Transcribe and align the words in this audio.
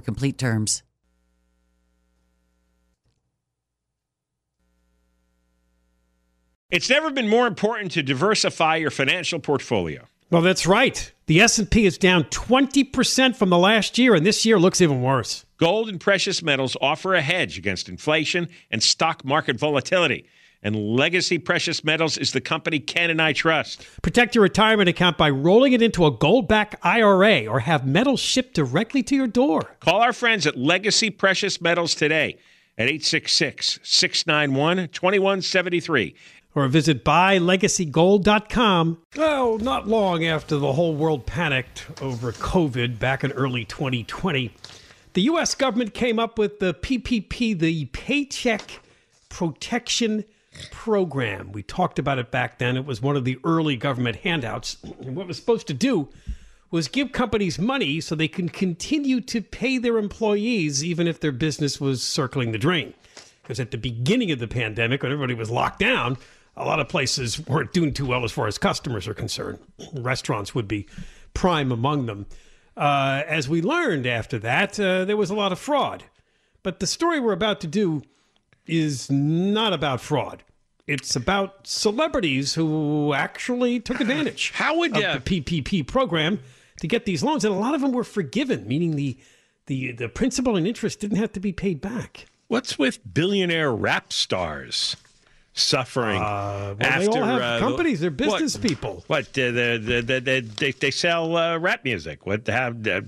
complete 0.00 0.38
terms. 0.38 0.82
It's 6.70 6.88
never 6.88 7.10
been 7.10 7.28
more 7.28 7.48
important 7.48 7.90
to 7.92 8.02
diversify 8.02 8.76
your 8.76 8.90
financial 8.90 9.40
portfolio. 9.40 10.06
Well, 10.30 10.42
that's 10.42 10.66
right. 10.66 11.12
The 11.26 11.40
S&P 11.40 11.84
is 11.84 11.98
down 11.98 12.24
20% 12.24 13.34
from 13.34 13.50
the 13.50 13.58
last 13.58 13.98
year 13.98 14.14
and 14.14 14.24
this 14.24 14.46
year 14.46 14.60
looks 14.60 14.80
even 14.80 15.02
worse. 15.02 15.44
Gold 15.56 15.88
and 15.88 16.00
precious 16.00 16.42
metals 16.42 16.76
offer 16.80 17.14
a 17.14 17.20
hedge 17.20 17.58
against 17.58 17.88
inflation 17.88 18.48
and 18.70 18.80
stock 18.80 19.24
market 19.24 19.58
volatility. 19.58 20.26
And 20.62 20.76
Legacy 20.76 21.38
Precious 21.38 21.82
Metals 21.84 22.18
is 22.18 22.32
the 22.32 22.40
company 22.40 22.80
Ken 22.80 23.08
and 23.08 23.22
I 23.22 23.32
trust. 23.32 23.86
Protect 24.02 24.34
your 24.34 24.42
retirement 24.42 24.90
account 24.90 25.16
by 25.16 25.30
rolling 25.30 25.72
it 25.72 25.80
into 25.80 26.04
a 26.04 26.10
gold-backed 26.10 26.76
IRA 26.82 27.46
or 27.46 27.60
have 27.60 27.86
metals 27.86 28.20
shipped 28.20 28.54
directly 28.54 29.02
to 29.04 29.16
your 29.16 29.26
door. 29.26 29.76
Call 29.80 30.02
our 30.02 30.12
friends 30.12 30.46
at 30.46 30.58
Legacy 30.58 31.08
Precious 31.08 31.62
Metals 31.62 31.94
today 31.94 32.36
at 32.76 32.88
866 32.88 33.80
691 33.82 34.88
2173. 34.88 36.14
Or 36.52 36.66
visit 36.66 37.04
buylegacygold.com. 37.04 38.98
Well, 39.16 39.58
not 39.58 39.86
long 39.86 40.24
after 40.24 40.56
the 40.56 40.72
whole 40.72 40.96
world 40.96 41.24
panicked 41.24 41.86
over 42.02 42.32
COVID 42.32 42.98
back 42.98 43.22
in 43.22 43.30
early 43.32 43.64
2020, 43.64 44.52
the 45.12 45.22
U.S. 45.22 45.54
government 45.54 45.94
came 45.94 46.18
up 46.18 46.38
with 46.38 46.58
the 46.58 46.74
PPP, 46.74 47.56
the 47.56 47.84
Paycheck 47.86 48.80
Protection 49.28 50.24
Program. 50.70 51.52
We 51.52 51.62
talked 51.62 51.98
about 51.98 52.18
it 52.18 52.30
back 52.30 52.58
then. 52.58 52.76
It 52.76 52.84
was 52.84 53.00
one 53.00 53.16
of 53.16 53.24
the 53.24 53.38
early 53.44 53.76
government 53.76 54.16
handouts. 54.16 54.76
And 55.00 55.16
what 55.16 55.26
was 55.26 55.36
supposed 55.36 55.66
to 55.68 55.74
do 55.74 56.08
was 56.70 56.88
give 56.88 57.12
companies 57.12 57.58
money 57.58 58.00
so 58.00 58.14
they 58.14 58.28
can 58.28 58.48
continue 58.48 59.20
to 59.22 59.40
pay 59.40 59.78
their 59.78 59.98
employees 59.98 60.84
even 60.84 61.08
if 61.08 61.18
their 61.20 61.32
business 61.32 61.80
was 61.80 62.02
circling 62.02 62.52
the 62.52 62.58
drain. 62.58 62.94
Because 63.42 63.58
at 63.58 63.70
the 63.70 63.78
beginning 63.78 64.30
of 64.30 64.38
the 64.38 64.46
pandemic, 64.46 65.02
when 65.02 65.10
everybody 65.10 65.34
was 65.34 65.50
locked 65.50 65.80
down, 65.80 66.16
a 66.56 66.64
lot 66.64 66.78
of 66.78 66.88
places 66.88 67.44
weren't 67.46 67.72
doing 67.72 67.92
too 67.92 68.06
well 68.06 68.24
as 68.24 68.32
far 68.32 68.46
as 68.46 68.58
customers 68.58 69.08
are 69.08 69.14
concerned. 69.14 69.58
Restaurants 69.94 70.54
would 70.54 70.68
be 70.68 70.86
prime 71.34 71.72
among 71.72 72.06
them. 72.06 72.26
Uh, 72.76 73.22
as 73.26 73.48
we 73.48 73.62
learned 73.62 74.06
after 74.06 74.38
that, 74.38 74.78
uh, 74.78 75.04
there 75.04 75.16
was 75.16 75.30
a 75.30 75.34
lot 75.34 75.52
of 75.52 75.58
fraud. 75.58 76.04
But 76.62 76.80
the 76.80 76.86
story 76.86 77.18
we're 77.18 77.32
about 77.32 77.60
to 77.62 77.66
do 77.66 78.02
is 78.70 79.10
not 79.10 79.72
about 79.72 80.00
fraud. 80.00 80.42
It's 80.86 81.14
about 81.14 81.66
celebrities 81.66 82.54
who 82.54 83.12
actually 83.12 83.80
took 83.80 84.00
advantage 84.00 84.52
How 84.54 84.78
would 84.78 84.96
of 84.96 85.04
uh, 85.04 85.18
the 85.18 85.40
PPP 85.40 85.86
program 85.86 86.40
to 86.80 86.88
get 86.88 87.04
these 87.04 87.22
loans, 87.22 87.44
and 87.44 87.54
a 87.54 87.58
lot 87.58 87.74
of 87.74 87.80
them 87.80 87.92
were 87.92 88.04
forgiven, 88.04 88.66
meaning 88.66 88.96
the 88.96 89.18
the 89.66 89.92
the 89.92 90.08
principal 90.08 90.56
and 90.56 90.66
interest 90.66 91.00
didn't 91.00 91.18
have 91.18 91.32
to 91.32 91.40
be 91.40 91.52
paid 91.52 91.80
back. 91.80 92.26
what's 92.48 92.78
with 92.78 92.98
billionaire 93.14 93.72
rap 93.72 94.12
stars 94.12 94.96
suffering 95.52 96.20
Uh, 96.20 96.74
well, 96.78 96.88
after 96.88 97.10
they 97.12 97.20
uh, 97.20 97.58
companies; 97.58 98.00
they're 98.00 98.10
business 98.10 98.56
what, 98.56 98.66
people. 98.66 99.04
What 99.06 99.26
uh, 99.38 99.50
the, 99.50 99.80
the, 99.82 100.02
the, 100.02 100.20
the, 100.20 100.40
they 100.40 100.72
they 100.72 100.90
sell 100.90 101.36
uh, 101.36 101.58
rap 101.58 101.84
music? 101.84 102.26
What 102.26 102.48
how 102.48 102.72
uh, 102.86 103.02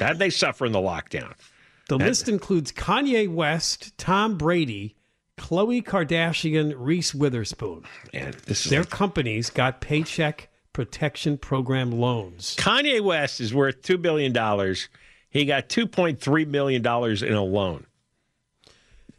how 0.00 0.14
they 0.14 0.30
suffer 0.30 0.66
in 0.66 0.72
the 0.72 0.80
lockdown? 0.80 1.34
The 1.88 1.96
list 1.96 2.28
includes 2.28 2.70
Kanye 2.70 3.32
West, 3.32 3.96
Tom 3.96 4.36
Brady, 4.36 4.94
Khloe 5.38 5.82
Kardashian, 5.82 6.74
Reese 6.76 7.14
Witherspoon. 7.14 7.84
And 8.12 8.34
Their 8.34 8.80
like- 8.80 8.90
companies 8.90 9.50
got 9.50 9.80
Paycheck 9.80 10.48
Protection 10.72 11.38
Program 11.38 11.90
loans. 11.92 12.54
Kanye 12.56 13.00
West 13.00 13.40
is 13.40 13.52
worth 13.54 13.82
two 13.82 13.98
billion 13.98 14.32
dollars. 14.32 14.88
He 15.30 15.44
got 15.44 15.68
two 15.68 15.86
point 15.86 16.20
three 16.20 16.44
million 16.44 16.82
dollars 16.82 17.22
in 17.22 17.32
a 17.34 17.42
loan. 17.44 17.86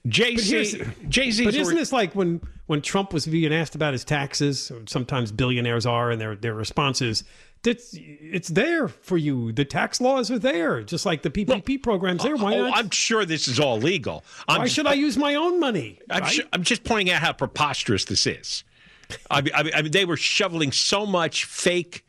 Jay 0.07 0.37
Z. 0.37 0.81
Jay 1.09 1.29
Z, 1.31 1.43
But 1.45 1.55
isn't 1.55 1.75
this 1.75 1.91
like 1.91 2.15
when 2.15 2.41
when 2.67 2.81
Trump 2.81 3.13
was 3.13 3.25
being 3.27 3.53
asked 3.53 3.75
about 3.75 3.93
his 3.93 4.05
taxes? 4.05 4.71
Sometimes 4.87 5.31
billionaires 5.31 5.85
are, 5.85 6.09
and 6.11 6.21
their 6.21 6.35
their 6.35 6.53
response 6.53 7.01
is, 7.01 7.23
"That's 7.63 7.93
it's 7.93 8.49
there 8.49 8.87
for 8.87 9.17
you. 9.17 9.51
The 9.51 9.65
tax 9.65 9.99
laws 10.01 10.31
are 10.31 10.39
there, 10.39 10.81
just 10.83 11.05
like 11.05 11.21
the 11.21 11.29
PPP 11.29 11.81
programs 11.81 12.23
there. 12.23 12.35
Why 12.35 12.55
oh, 12.55 12.67
not? 12.67 12.77
I'm 12.77 12.89
sure 12.89 13.25
this 13.25 13.47
is 13.47 13.59
all 13.59 13.77
legal. 13.77 14.23
I'm 14.47 14.61
Why 14.61 14.67
should 14.67 14.87
I 14.87 14.93
use 14.93 15.17
my 15.17 15.35
own 15.35 15.59
money? 15.59 15.99
I'm, 16.09 16.23
right? 16.23 16.31
ju- 16.31 16.47
I'm 16.53 16.63
just 16.63 16.83
pointing 16.83 17.13
out 17.13 17.21
how 17.21 17.33
preposterous 17.33 18.05
this 18.05 18.25
is. 18.27 18.63
I 19.31 19.41
mean, 19.41 19.53
I, 19.55 19.63
mean, 19.63 19.73
I 19.75 19.81
mean, 19.81 19.91
they 19.91 20.05
were 20.05 20.17
shoveling 20.17 20.71
so 20.71 21.05
much 21.05 21.45
fake 21.45 22.05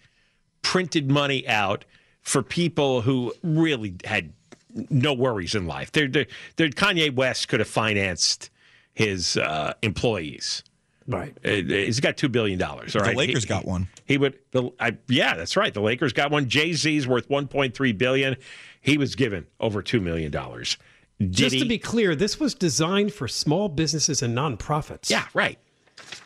printed 0.63 1.11
money 1.11 1.47
out 1.49 1.85
for 2.23 2.43
people 2.43 3.01
who 3.01 3.33
really 3.43 3.95
had 4.05 4.33
no 4.91 5.13
worries 5.13 5.55
in 5.55 5.67
life. 5.67 5.93
They're, 5.93 6.09
they're, 6.09 6.27
they're, 6.57 6.69
Kanye 6.69 7.15
West 7.15 7.49
could 7.49 7.61
have 7.61 7.69
financed 7.69 8.51
his 8.95 9.37
uh, 9.37 9.75
employees. 9.83 10.63
Right. 11.07 11.37
Uh, 11.45 11.51
He's 11.51 12.01
got 12.01 12.17
two 12.17 12.29
billion 12.29 12.59
dollars. 12.59 12.95
All 12.95 13.03
The 13.03 13.13
Lakers 13.15 13.45
He- 13.45 13.49
got 13.49 13.65
one. 13.65 13.89
He 14.05 14.19
would. 14.19 14.39
The, 14.53 14.71
I, 14.79 14.97
yeah, 15.09 15.35
that's 15.37 15.57
right. 15.57 15.73
The 15.73 15.81
Lakers 15.81 16.13
got 16.13 16.31
one. 16.31 16.49
Jay 16.49 16.73
Z's 16.73 17.07
worth 17.07 17.29
one 17.29 17.49
point 17.49 17.75
three 17.75 17.93
billion. 17.93 18.37
He 18.81 18.97
was 18.99 19.15
given 19.15 19.47
over 19.59 19.83
two 19.83 20.01
million 20.01 20.31
dollars. 20.31 20.77
Just 21.29 21.59
to 21.59 21.67
be 21.67 21.79
clear, 21.79 22.15
this 22.17 22.41
was 22.41 22.55
designed 22.55 23.13
for 23.13 23.29
small 23.29 23.69
businesses 23.69 24.23
and 24.23 24.37
nonprofits. 24.37 25.11
yeah, 25.11 25.27
right. 25.35 25.59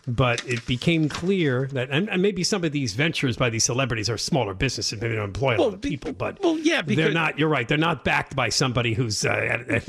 But 0.07 0.47
it 0.47 0.65
became 0.67 1.09
clear 1.09 1.67
that, 1.73 1.91
and, 1.91 2.09
and 2.09 2.23
maybe 2.23 2.45
some 2.45 2.63
of 2.63 2.71
these 2.71 2.93
ventures 2.95 3.37
by 3.37 3.51
these 3.51 3.65
celebrities 3.65 4.09
are 4.09 4.17
smaller 4.19 4.55
businesses, 4.55 5.01
maybe 5.01 5.17
don't 5.17 5.25
employ 5.25 5.57
a 5.57 5.59
lot 5.59 5.75
of 5.75 5.81
people, 5.81 6.13
but 6.13 6.39
well, 6.45 6.59
yeah, 6.59 6.81
they're 6.83 7.11
not. 7.11 7.39
You're 7.41 7.49
right. 7.49 7.67
They're 7.67 7.77
not 7.77 8.05
backed 8.05 8.37
by 8.37 8.51
somebody 8.51 8.95
who's 8.95 9.25
uh, 9.25 9.31
at, 9.31 9.69
at, 9.71 9.89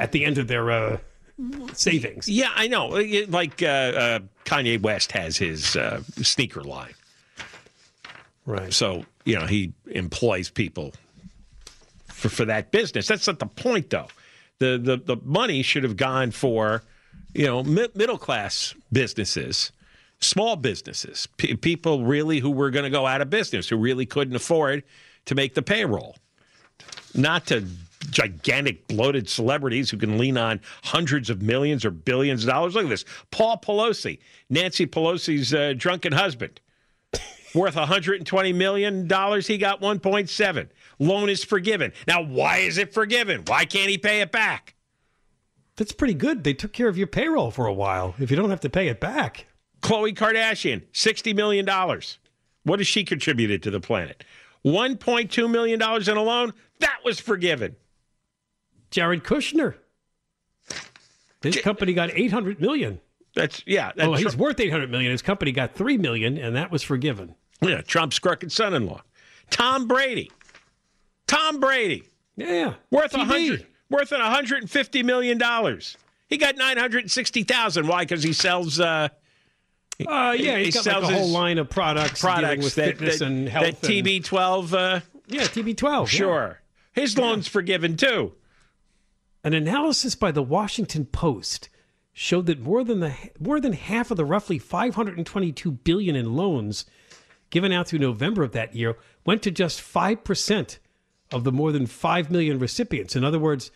at 0.00 0.12
the 0.12 0.24
end 0.26 0.36
of 0.36 0.48
their 0.48 0.70
uh, 0.70 0.98
savings. 1.72 2.28
Yeah, 2.28 2.50
I 2.54 2.68
know. 2.68 2.88
Like 3.28 3.62
uh, 3.62 3.66
uh, 3.66 4.18
Kanye 4.44 4.80
West 4.80 5.12
has 5.12 5.36
his 5.36 5.76
uh, 5.76 6.02
sneaker 6.22 6.62
line. 6.62 6.94
Right. 8.44 8.72
So, 8.72 9.04
you 9.24 9.38
know, 9.38 9.46
he 9.46 9.72
employs 9.86 10.50
people 10.50 10.94
for, 12.06 12.28
for 12.28 12.44
that 12.44 12.72
business. 12.72 13.06
That's 13.06 13.26
not 13.26 13.38
the 13.38 13.46
point, 13.46 13.90
though. 13.90 14.08
The, 14.58 14.78
the, 14.78 14.96
the 14.96 15.16
money 15.24 15.62
should 15.62 15.84
have 15.84 15.96
gone 15.96 16.30
for, 16.32 16.82
you 17.34 17.46
know, 17.46 17.62
mi- 17.62 17.88
middle 17.94 18.18
class 18.18 18.74
businesses, 18.90 19.72
small 20.20 20.56
businesses, 20.56 21.28
P- 21.36 21.54
people 21.56 22.04
really 22.04 22.40
who 22.40 22.50
were 22.50 22.70
going 22.70 22.84
to 22.84 22.90
go 22.90 23.06
out 23.06 23.20
of 23.20 23.30
business, 23.30 23.68
who 23.68 23.76
really 23.76 24.06
couldn't 24.06 24.36
afford 24.36 24.82
to 25.26 25.34
make 25.34 25.54
the 25.54 25.62
payroll. 25.62 26.16
Not 27.14 27.46
to 27.46 27.64
gigantic, 28.12 28.86
bloated 28.86 29.28
celebrities 29.28 29.90
who 29.90 29.96
can 29.96 30.18
lean 30.18 30.36
on 30.36 30.60
hundreds 30.84 31.30
of 31.30 31.42
millions 31.42 31.84
or 31.84 31.90
billions 31.90 32.44
of 32.44 32.50
dollars. 32.50 32.74
Look 32.74 32.84
at 32.84 32.90
this 32.90 33.04
Paul 33.30 33.58
Pelosi, 33.58 34.18
Nancy 34.48 34.86
Pelosi's 34.86 35.52
uh, 35.52 35.74
drunken 35.76 36.12
husband, 36.12 36.60
worth 37.54 37.74
$120 37.74 38.54
million. 38.54 39.02
He 39.02 39.58
got 39.58 39.80
1.7. 39.80 40.68
Loan 40.98 41.28
is 41.28 41.42
forgiven. 41.42 41.92
Now, 42.06 42.22
why 42.22 42.58
is 42.58 42.78
it 42.78 42.94
forgiven? 42.94 43.42
Why 43.46 43.64
can't 43.64 43.90
he 43.90 43.98
pay 43.98 44.20
it 44.20 44.30
back? 44.30 44.74
That's 45.76 45.92
pretty 45.92 46.14
good. 46.14 46.44
They 46.44 46.54
took 46.54 46.72
care 46.72 46.88
of 46.88 46.98
your 46.98 47.06
payroll 47.06 47.50
for 47.50 47.66
a 47.66 47.72
while. 47.72 48.14
If 48.18 48.30
you 48.30 48.36
don't 48.36 48.50
have 48.50 48.60
to 48.60 48.70
pay 48.70 48.88
it 48.88 49.00
back. 49.00 49.46
Khloe 49.80 50.14
Kardashian, 50.14 50.82
$60 50.92 51.34
million. 51.34 51.66
What 52.64 52.78
has 52.78 52.86
she 52.86 53.04
contributed 53.04 53.62
to 53.64 53.70
the 53.70 53.80
planet? 53.80 54.22
$1.2 54.64 55.50
million 55.50 55.82
in 55.82 56.16
a 56.16 56.22
loan? 56.22 56.52
That 56.78 56.98
was 57.04 57.18
forgiven. 57.18 57.74
Jared 58.92 59.24
Kushner. 59.24 59.74
His 61.42 61.56
company 61.56 61.92
got 61.92 62.10
800 62.12 62.60
million. 62.60 63.00
That's 63.34 63.62
yeah. 63.66 63.90
That's 63.96 64.08
oh, 64.08 64.14
he's 64.14 64.36
worth 64.36 64.60
800 64.60 64.90
million. 64.90 65.10
His 65.10 65.22
company 65.22 65.50
got 65.50 65.74
3 65.74 65.98
million 65.98 66.38
and 66.38 66.54
that 66.54 66.70
was 66.70 66.84
forgiven. 66.84 67.34
Yeah, 67.60 67.80
Trump's 67.80 68.18
crooked 68.18 68.52
son-in-law. 68.52 69.02
Tom 69.50 69.88
Brady. 69.88 70.30
Tom 71.26 71.58
Brady. 71.58 72.04
Yeah. 72.36 72.74
Worth 72.90 73.14
a 73.14 73.18
100 73.18 73.66
worth 73.90 74.12
an 74.12 74.20
150 74.20 75.02
million 75.02 75.38
dollars. 75.38 75.96
He 76.28 76.36
got 76.36 76.56
960,000. 76.56 77.86
Why? 77.86 78.04
Cuz 78.04 78.22
he 78.22 78.32
sells 78.32 78.78
uh 78.78 79.08
uh, 80.08 80.34
yeah, 80.36 80.56
he 80.58 80.70
got 80.70 80.86
like 80.86 81.02
a 81.02 81.06
whole 81.14 81.28
line 81.28 81.58
of 81.58 81.68
products, 81.68 82.20
products 82.20 82.64
with 82.64 82.74
that, 82.74 82.96
fitness 82.96 83.18
that, 83.20 83.26
and 83.26 83.48
health. 83.48 83.80
That 83.82 83.88
TB12. 83.88 84.72
Uh, 84.72 85.00
yeah, 85.28 85.42
TB12. 85.42 86.08
Sure. 86.08 86.58
Yeah. 86.96 87.02
His 87.02 87.16
loan's 87.16 87.46
yeah. 87.46 87.52
forgiven 87.52 87.96
too. 87.96 88.32
An 89.44 89.54
analysis 89.54 90.14
by 90.14 90.30
the 90.30 90.42
Washington 90.42 91.04
Post 91.06 91.68
showed 92.12 92.46
that 92.46 92.60
more 92.60 92.84
than 92.84 93.00
the 93.00 93.14
more 93.40 93.58
than 93.60 93.72
half 93.72 94.10
of 94.10 94.16
the 94.16 94.24
roughly 94.24 94.58
522 94.58 95.70
billion 95.70 96.14
in 96.14 96.34
loans 96.34 96.84
given 97.50 97.72
out 97.72 97.88
through 97.88 97.98
November 97.98 98.42
of 98.42 98.52
that 98.52 98.74
year 98.74 98.96
went 99.24 99.42
to 99.42 99.50
just 99.50 99.80
5% 99.80 100.78
of 101.32 101.44
the 101.44 101.52
more 101.52 101.70
than 101.70 101.86
5 101.86 102.30
million 102.30 102.58
recipients. 102.58 103.14
In 103.14 103.24
other 103.24 103.38
words, 103.38 103.70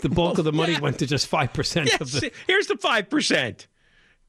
the 0.00 0.08
bulk 0.10 0.34
well, 0.34 0.40
of 0.40 0.44
the 0.44 0.52
money 0.52 0.74
yeah. 0.74 0.80
went 0.80 0.98
to 0.98 1.06
just 1.06 1.30
5% 1.30 1.86
yes. 1.86 2.00
of 2.00 2.12
the 2.12 2.32
Here's 2.46 2.66
the 2.66 2.74
5%. 2.74 3.66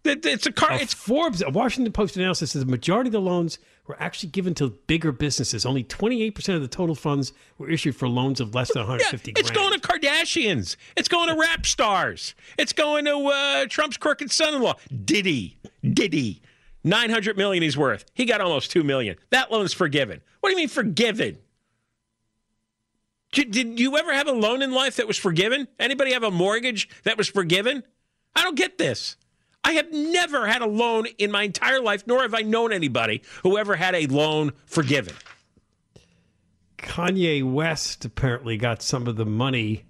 It's 0.06 0.46
a 0.46 0.52
car. 0.52 0.72
A 0.72 0.80
it's 0.80 0.94
Forbes. 0.94 1.42
A 1.42 1.50
Washington 1.50 1.92
Post 1.94 2.18
analysis 2.18 2.52
says 2.52 2.66
the 2.66 2.72
majority 2.72 3.08
of 3.08 3.14
the 3.14 3.22
loans 3.22 3.58
were 3.88 4.02
actually 4.02 4.30
given 4.30 4.54
to 4.56 4.70
bigger 4.88 5.12
businesses. 5.12 5.66
Only 5.66 5.84
28% 5.84 6.56
of 6.56 6.62
the 6.62 6.68
total 6.68 6.96
funds 6.96 7.34
were 7.58 7.70
issued 7.70 7.96
for 7.96 8.08
loans 8.08 8.40
of 8.40 8.56
less 8.56 8.72
than 8.74 8.82
150 8.82 9.32
yeah, 9.32 9.40
It's 9.40 9.52
grand. 9.52 9.70
going 9.70 9.80
to 9.80 9.88
Kardashians. 9.88 10.76
It's 10.96 11.10
going 11.10 11.28
to 11.28 11.36
rap 11.40 11.66
stars. 11.66 12.34
It's 12.58 12.72
going 12.74 13.06
to 13.06 13.18
uh, 13.28 13.66
Trump's 13.68 13.98
crooked 13.98 14.32
son-in-law, 14.32 14.76
Diddy. 15.04 15.58
Diddy. 15.84 16.42
900 16.86 17.38
million 17.38 17.64
he's 17.64 17.78
worth. 17.78 18.06
He 18.14 18.26
got 18.26 18.42
almost 18.42 18.72
2 18.72 18.84
million. 18.84 19.18
That 19.32 19.52
loan's 19.52 19.74
forgiven. 19.74 20.22
What 20.40 20.50
do 20.50 20.54
you 20.54 20.58
mean 20.58 20.70
forgiven? 20.70 21.38
Did, 23.32 23.52
did 23.52 23.80
you 23.80 23.98
ever 23.98 24.14
have 24.14 24.28
a 24.28 24.32
loan 24.34 24.62
in 24.62 24.72
life 24.72 24.98
that 24.98 25.08
was 25.08 25.18
forgiven? 25.18 25.68
Anybody 25.80 26.14
have 26.14 26.24
a 26.24 26.32
mortgage 26.32 26.88
that 27.04 27.18
was 27.18 27.28
forgiven? 27.28 27.84
I 28.36 28.44
don't 28.44 28.56
get 28.56 28.78
this. 28.78 29.18
I 29.64 29.74
have 29.74 29.92
never 29.92 30.48
had 30.48 30.62
a 30.62 30.68
loan 30.68 31.08
in 31.18 31.32
my 31.32 31.44
entire 31.44 31.82
life, 31.82 32.04
nor 32.06 32.22
have 32.22 32.34
I 32.34 32.42
known 32.42 32.74
anybody 32.74 33.22
who 33.44 33.58
ever 33.58 33.76
had 33.76 33.96
a 33.96 34.08
loan 34.08 34.52
forgiven. 34.66 35.16
Kanye 36.78 37.50
West 37.50 38.04
apparently 38.04 38.58
got 38.58 38.82
some 38.82 39.08
of 39.08 39.16
the 39.16 39.26
money 39.26 39.86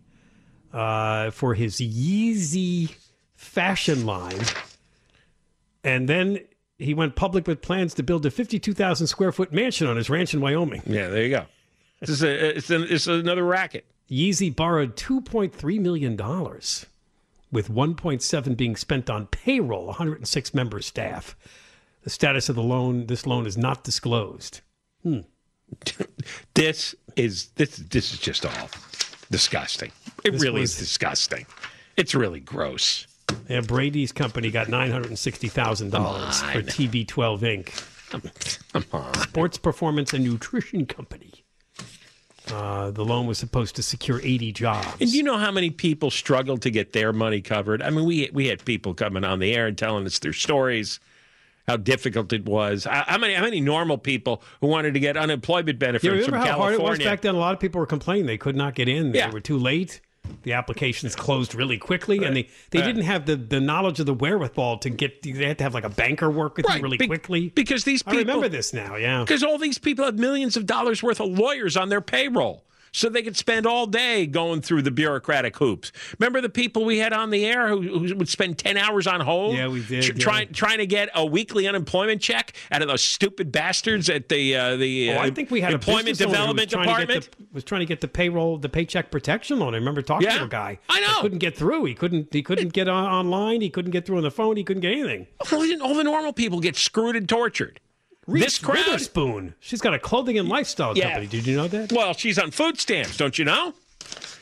uh, 0.71 1.31
for 1.31 1.53
his 1.55 1.77
Yeezy 1.77 2.95
fashion 3.35 4.05
line. 4.05 4.39
And 5.83 6.07
then 6.07 6.39
he 6.77 6.93
went 6.93 7.15
public 7.15 7.47
with 7.47 7.61
plans 7.61 7.93
to 7.95 8.03
build 8.03 8.25
a 8.25 8.31
52,000 8.31 9.07
square 9.07 9.31
foot 9.31 9.51
mansion 9.51 9.87
on 9.87 9.97
his 9.97 10.09
ranch 10.09 10.33
in 10.33 10.41
Wyoming. 10.41 10.83
Yeah, 10.85 11.09
there 11.09 11.23
you 11.23 11.29
go. 11.29 11.45
This 11.99 12.09
is 12.09 12.23
a, 12.23 12.57
it's, 12.57 12.69
a, 12.69 12.93
it's 12.93 13.07
another 13.07 13.43
racket. 13.43 13.85
Yeezy 14.09 14.53
borrowed 14.53 14.95
$2.3 14.95 15.79
million 15.79 16.17
with 17.53 17.69
1.7 17.69 18.57
being 18.57 18.75
spent 18.75 19.09
on 19.09 19.27
payroll, 19.27 19.85
106 19.85 20.53
member 20.53 20.81
staff. 20.81 21.38
The 22.01 22.09
status 22.09 22.50
of 22.50 22.55
the 22.55 22.63
loan, 22.63 23.05
this 23.05 23.25
loan 23.25 23.45
is 23.45 23.57
not 23.57 23.83
disclosed. 23.83 24.61
Hmm. 25.03 25.19
this 26.55 26.95
is 27.15 27.47
this 27.55 27.77
this 27.77 28.13
is 28.13 28.19
just 28.19 28.45
all 28.45 28.69
disgusting. 29.31 29.91
It 30.23 30.31
this 30.31 30.41
really 30.41 30.61
was, 30.61 30.73
is 30.73 30.79
disgusting. 30.79 31.45
It's 31.95 32.13
really 32.13 32.39
gross. 32.39 33.07
Yeah, 33.47 33.61
Brady's 33.61 34.11
company 34.11 34.51
got 34.51 34.67
nine 34.67 34.91
hundred 34.91 35.07
and 35.07 35.19
sixty 35.19 35.47
thousand 35.47 35.91
dollars 35.91 36.41
for 36.41 36.61
TB12 36.61 37.39
Inc. 37.39 37.89
Come 38.73 38.83
on. 38.91 39.13
Sports 39.15 39.57
Performance 39.57 40.13
and 40.13 40.23
Nutrition 40.23 40.85
Company. 40.85 41.42
Uh, 42.51 42.91
the 42.91 43.05
loan 43.05 43.25
was 43.25 43.37
supposed 43.37 43.75
to 43.75 43.83
secure 43.83 44.19
80 44.21 44.51
jobs. 44.51 44.87
And 44.99 45.09
you 45.09 45.23
know 45.23 45.37
how 45.37 45.51
many 45.51 45.69
people 45.69 46.11
struggled 46.11 46.61
to 46.63 46.71
get 46.71 46.91
their 46.91 47.13
money 47.13 47.41
covered? 47.41 47.81
I 47.81 47.89
mean, 47.89 48.05
we 48.05 48.29
we 48.33 48.47
had 48.47 48.65
people 48.65 48.93
coming 48.93 49.23
on 49.23 49.39
the 49.39 49.53
air 49.53 49.67
and 49.67 49.77
telling 49.77 50.05
us 50.05 50.19
their 50.19 50.33
stories, 50.33 50.99
how 51.67 51.77
difficult 51.77 52.33
it 52.33 52.45
was. 52.45 52.83
How 52.83 53.17
many 53.17 53.33
how 53.33 53.43
many 53.43 53.61
normal 53.61 53.97
people 53.97 54.43
who 54.59 54.67
wanted 54.67 54.93
to 54.93 54.99
get 54.99 55.15
unemployment 55.15 55.79
benefits 55.79 56.03
yeah, 56.03 56.11
remember 56.11 56.31
from 56.31 56.39
how 56.39 56.45
California? 56.45 56.79
hard 56.79 56.99
it 56.99 57.03
was 57.03 57.07
back 57.09 57.21
then? 57.21 57.35
A 57.35 57.39
lot 57.39 57.53
of 57.53 57.59
people 57.59 57.79
were 57.79 57.87
complaining 57.87 58.25
they 58.25 58.37
could 58.37 58.55
not 58.55 58.75
get 58.75 58.89
in. 58.89 59.13
They 59.13 59.19
yeah. 59.19 59.31
were 59.31 59.39
too 59.39 59.57
late 59.57 60.01
the 60.43 60.53
applications 60.53 61.15
closed 61.15 61.55
really 61.55 61.77
quickly, 61.77 62.19
right. 62.19 62.27
and 62.27 62.37
they, 62.37 62.49
they 62.71 62.79
right. 62.79 62.85
didn't 62.85 63.03
have 63.03 63.25
the, 63.25 63.35
the 63.35 63.59
knowledge 63.59 63.99
of 63.99 64.05
the 64.05 64.13
wherewithal 64.13 64.77
to 64.79 64.89
get. 64.89 65.21
They 65.21 65.31
had 65.31 65.57
to 65.57 65.63
have 65.63 65.73
like 65.73 65.83
a 65.83 65.89
banker 65.89 66.29
work 66.29 66.57
with 66.57 66.65
right. 66.65 66.77
you 66.77 66.83
really 66.83 66.97
Be- 66.97 67.07
quickly. 67.07 67.49
Because 67.49 67.83
these 67.83 68.03
people, 68.03 68.19
I 68.19 68.21
remember 68.21 68.49
this 68.49 68.73
now, 68.73 68.95
yeah. 68.95 69.21
Because 69.21 69.43
all 69.43 69.57
these 69.57 69.77
people 69.77 70.05
have 70.05 70.17
millions 70.17 70.57
of 70.57 70.65
dollars 70.65 71.01
worth 71.03 71.19
of 71.19 71.29
lawyers 71.29 71.77
on 71.77 71.89
their 71.89 72.01
payroll 72.01 72.63
so 72.93 73.09
they 73.09 73.23
could 73.23 73.35
spend 73.35 73.65
all 73.65 73.87
day 73.87 74.25
going 74.25 74.61
through 74.61 74.83
the 74.83 74.91
bureaucratic 74.91 75.57
hoops. 75.57 75.91
Remember 76.19 76.39
the 76.39 76.49
people 76.49 76.85
we 76.85 76.99
had 76.99 77.11
on 77.11 77.31
the 77.31 77.45
air 77.45 77.67
who, 77.67 77.81
who 77.81 78.15
would 78.15 78.29
spend 78.29 78.57
10 78.59 78.77
hours 78.77 79.07
on 79.07 79.19
hold? 79.19 79.57
Yeah, 79.57 79.67
we 79.67 79.83
did. 79.83 80.03
Tr- 80.03 80.13
yeah. 80.13 80.23
Trying, 80.23 80.53
trying 80.53 80.77
to 80.77 80.85
get 80.85 81.09
a 81.15 81.25
weekly 81.25 81.67
unemployment 81.67 82.21
check 82.21 82.53
out 82.71 82.81
of 82.81 82.87
those 82.87 83.01
stupid 83.01 83.51
bastards 83.51 84.09
at 84.09 84.29
the, 84.29 84.55
uh, 84.55 84.75
the 84.77 85.11
oh, 85.11 85.17
uh, 85.17 85.21
I 85.21 85.31
think 85.31 85.51
we 85.51 85.59
had 85.59 85.73
Employment 85.73 86.17
Development 86.17 86.69
Department. 86.69 87.29
The, 87.31 87.45
was 87.51 87.63
trying 87.63 87.81
to 87.81 87.85
get 87.85 87.99
the 88.01 88.07
payroll, 88.07 88.57
the 88.57 88.69
paycheck 88.69 89.09
protection 89.11 89.59
loan. 89.59 89.73
I 89.73 89.77
remember 89.77 90.03
talking 90.03 90.27
yeah, 90.27 90.37
to 90.37 90.45
a 90.45 90.49
guy. 90.49 90.79
I 90.87 91.01
know. 91.01 91.21
couldn't 91.21 91.39
get 91.39 91.57
through. 91.57 91.85
He 91.85 91.95
couldn't, 91.95 92.31
he 92.31 92.43
couldn't 92.43 92.73
get 92.73 92.88
on, 92.88 93.05
online. 93.05 93.62
He 93.62 93.69
couldn't 93.69 93.91
get 93.91 94.05
through 94.05 94.17
on 94.17 94.23
the 94.23 94.31
phone. 94.31 94.55
He 94.55 94.63
couldn't 94.63 94.81
get 94.81 94.91
anything. 94.91 95.27
All 95.51 95.95
the 95.95 96.03
normal 96.03 96.31
people 96.31 96.59
get 96.59 96.75
screwed 96.75 97.15
and 97.15 97.27
tortured. 97.27 97.79
Reese 98.25 98.44
this 98.46 98.60
crowd, 98.60 98.86
Witherspoon. 98.86 99.53
She's 99.60 99.82
got 99.82 99.94
a 99.94 100.00
clothing 100.00 100.38
and 100.38 100.48
lifestyle 100.48 100.98
yeah. 100.98 101.10
company. 101.10 101.27
Did 101.27 101.46
you 101.46 101.58
know 101.58 101.68
that? 101.68 101.92
Well, 101.92 102.13
she's 102.13 102.39
on 102.39 102.51
food 102.51 102.80
stamps, 102.80 103.18
don't 103.18 103.38
you 103.38 103.46
know? 103.46 103.74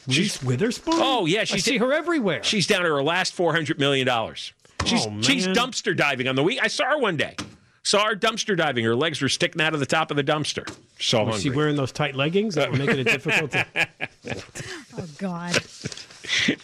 Reese 0.07 0.15
she's, 0.15 0.43
Witherspoon. 0.43 0.95
Oh 0.97 1.25
yeah, 1.25 1.43
she's, 1.43 1.67
I 1.67 1.71
see 1.71 1.77
her 1.77 1.93
everywhere. 1.93 2.43
She's 2.43 2.67
down 2.67 2.83
to 2.83 2.89
her 2.89 3.03
last 3.03 3.33
four 3.33 3.53
hundred 3.53 3.79
million 3.79 4.05
dollars. 4.05 4.53
She's 4.85 5.05
oh, 5.05 5.21
she's 5.21 5.47
dumpster 5.47 5.95
diving 5.95 6.27
on 6.27 6.35
the 6.35 6.43
week. 6.43 6.59
I 6.61 6.67
saw 6.67 6.85
her 6.85 6.97
one 6.97 7.17
day. 7.17 7.35
Saw 7.83 8.05
her 8.05 8.15
dumpster 8.15 8.55
diving. 8.55 8.85
Her 8.85 8.95
legs 8.95 9.21
were 9.21 9.29
sticking 9.29 9.61
out 9.61 9.73
of 9.73 9.79
the 9.79 9.85
top 9.85 10.11
of 10.11 10.17
the 10.17 10.23
dumpster. 10.23 10.67
So 10.99 11.19
was 11.19 11.35
hungry. 11.35 11.41
she 11.41 11.49
wearing 11.49 11.75
those 11.75 11.91
tight 11.91 12.15
leggings 12.15 12.55
that 12.55 12.71
were 12.71 12.77
making 12.77 12.99
it 12.99 13.03
difficult? 13.05 13.51
To... 13.51 13.65
oh 14.97 15.07
God. 15.17 15.57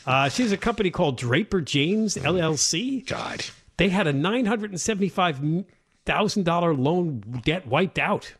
Uh, 0.05 0.29
she's 0.29 0.51
a 0.51 0.57
company 0.57 0.89
called 0.89 1.17
Draper 1.17 1.59
James 1.59 2.15
LLC. 2.15 3.05
God. 3.05 3.43
They 3.75 3.89
had 3.89 4.07
a 4.07 4.13
nine 4.13 4.45
hundred 4.45 4.69
and 4.69 4.79
seventy-five 4.79 5.41
thousand 6.07 6.43
dollar 6.43 6.73
loan 6.73 7.41
debt 7.45 7.67
wiped 7.67 7.99
out. 7.99 8.33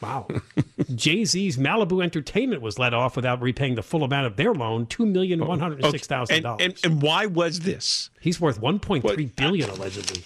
Wow. 0.00 0.28
Jay 0.94 1.24
Z's 1.24 1.58
Malibu 1.58 2.02
Entertainment 2.02 2.62
was 2.62 2.78
let 2.78 2.94
off 2.94 3.16
without 3.16 3.40
repaying 3.42 3.74
the 3.74 3.82
full 3.82 4.02
amount 4.02 4.26
of 4.26 4.36
their 4.36 4.54
loan, 4.54 4.86
two 4.86 5.06
million 5.06 5.46
one 5.46 5.60
hundred 5.60 5.84
six 5.90 6.06
thousand 6.06 6.42
dollars. 6.42 6.62
And, 6.64 6.80
and, 6.84 7.02
why 7.02 7.26
was 7.26 7.60
this? 7.60 8.10
He's 8.20 8.40
worth 8.40 8.60
one 8.60 8.80
point 8.80 9.06
three 9.08 9.26
billion 9.26 9.70
allegedly. 9.70 10.24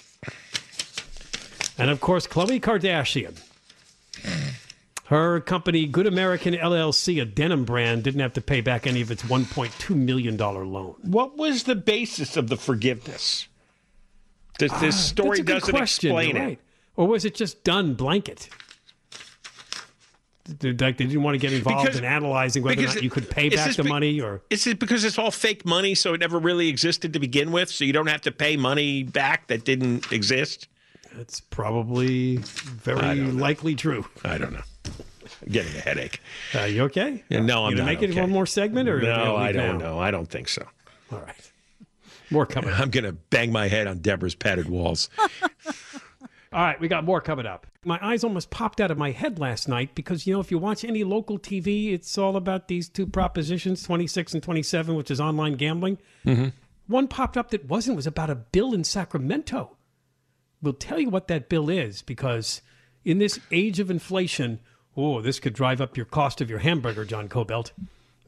And 1.77 1.91
of 1.91 2.01
course, 2.01 2.27
Khloe 2.27 2.61
Kardashian. 2.61 3.37
Her 5.07 5.41
company, 5.41 5.87
Good 5.87 6.07
American 6.07 6.55
LLC, 6.55 7.21
a 7.21 7.27
denim 7.27 7.65
brand, 7.65 8.05
didn't 8.05 8.21
have 8.21 8.33
to 8.35 8.41
pay 8.41 8.63
back 8.63 8.87
any 8.87 9.03
of 9.03 9.11
its 9.11 9.23
$1.2 9.23 9.95
million 9.95 10.37
loan. 10.37 10.95
What 11.03 11.37
was 11.37 11.65
the 11.65 11.75
basis 11.75 12.39
of 12.39 12.49
the 12.49 12.57
forgiveness? 12.57 13.49
This, 14.59 14.73
this 14.81 14.95
uh, 14.95 14.99
story 14.99 15.43
doesn't 15.43 15.75
question, 15.75 16.11
explain 16.11 16.37
right. 16.37 16.53
it. 16.53 16.59
Or 16.97 17.09
was 17.09 17.25
it 17.25 17.35
just 17.35 17.65
done 17.65 17.95
blanket? 17.95 18.49
Like 20.63 20.99
they 20.99 21.07
didn't 21.07 21.23
want 21.23 21.35
to 21.35 21.39
get 21.39 21.55
involved 21.55 21.85
because, 21.87 21.99
in 21.99 22.05
analyzing 22.05 22.63
whether 22.63 22.83
or 22.83 22.85
not 22.85 23.03
you 23.03 23.09
could 23.09 23.31
pay 23.31 23.49
back 23.49 23.75
the 23.77 23.83
be, 23.83 23.89
money, 23.89 24.21
or 24.21 24.43
is 24.51 24.67
it 24.67 24.79
because 24.79 25.03
it's 25.03 25.19
all 25.19 25.31
fake 25.31 25.65
money, 25.65 25.95
so 25.95 26.13
it 26.13 26.21
never 26.21 26.39
really 26.39 26.69
existed 26.69 27.15
to 27.15 27.19
begin 27.19 27.51
with, 27.51 27.71
so 27.71 27.83
you 27.83 27.95
don't 27.95 28.09
have 28.09 28.21
to 28.23 28.31
pay 28.31 28.55
money 28.55 29.05
back 29.05 29.47
that 29.47 29.65
didn't 29.65 30.13
exist? 30.13 30.69
That's 31.15 31.41
probably 31.41 32.37
very 32.37 33.23
likely 33.23 33.75
true. 33.75 34.05
I 34.23 34.37
don't 34.37 34.53
know. 34.53 34.63
I'm 34.85 35.51
getting 35.51 35.75
a 35.77 35.81
headache. 35.81 36.21
Uh, 36.55 36.65
you 36.65 36.83
okay? 36.85 37.25
Yeah, 37.31 37.41
no, 37.41 37.65
I'm 37.65 37.71
you 37.71 37.79
gonna 37.79 37.93
not 37.93 38.01
make 38.01 38.11
it 38.11 38.21
one 38.21 38.31
more 38.31 38.45
segment, 38.47 38.87
or 38.87 39.01
No, 39.01 39.37
I 39.37 39.51
don't 39.51 39.79
now? 39.79 39.93
know. 39.93 39.99
I 39.99 40.11
don't 40.11 40.29
think 40.29 40.49
so. 40.49 40.67
All 41.11 41.21
right, 41.21 41.53
more 42.31 42.47
coming. 42.47 42.71
up. 42.71 42.81
I'm 42.81 42.91
going 42.91 43.05
to 43.05 43.13
bang 43.13 43.53
my 43.53 43.69
head 43.69 43.87
on 43.87 43.99
Deborah's 43.99 44.35
padded 44.35 44.69
walls. 44.69 45.09
All 46.55 46.63
right, 46.63 46.79
we 46.81 46.87
got 46.87 47.05
more 47.05 47.21
coming 47.21 47.47
up. 47.47 47.67
My 47.85 47.99
eyes 48.01 48.23
almost 48.23 48.51
popped 48.51 48.81
out 48.81 48.93
of 48.93 48.97
my 48.97 49.11
head 49.11 49.41
last 49.41 49.69
night 49.69 49.97
because, 49.97 50.25
you 50.25 50.35
know, 50.35 50.41
if 50.41 50.53
you 50.53 50.59
watch 50.59 50.85
any 50.85 51.03
local 51.03 51.37
TV, 51.37 51.93
it's 51.93 52.17
all 52.17 52.37
about 52.37 52.69
these 52.69 52.89
two 52.89 53.09
propositions, 53.09 53.83
26 53.83 54.35
and 54.35 54.43
27, 54.43 54.95
which 54.95 55.11
is 55.11 55.21
online 55.21 55.55
gambling. 55.55 55.99
Mm-hmm. 56.25 56.51
One 56.87 57.09
popped 57.09 57.37
up 57.37 57.51
that 57.51 57.65
wasn't, 57.69 57.97
was 57.97 58.07
about 58.07 58.31
a 58.31 58.37
bill 58.37 58.73
in 58.73 58.85
Sacramento. 58.85 59.77
We'll 60.63 60.75
tell 60.75 61.01
you 61.01 61.11
what 61.11 61.27
that 61.27 61.49
bill 61.49 61.69
is 61.69 62.03
because 62.03 62.63
in 63.05 63.19
this 63.19 63.41
age 63.51 63.81
of 63.81 63.91
inflation, 63.91 64.61
oh, 64.97 65.21
this 65.21 65.41
could 65.41 65.55
drive 65.55 65.81
up 65.81 65.97
your 65.97 66.07
cost 66.07 66.41
of 66.41 66.49
your 66.49 66.61
hamburger, 66.61 67.05
John 67.05 67.29
Kobylt. 67.29 67.73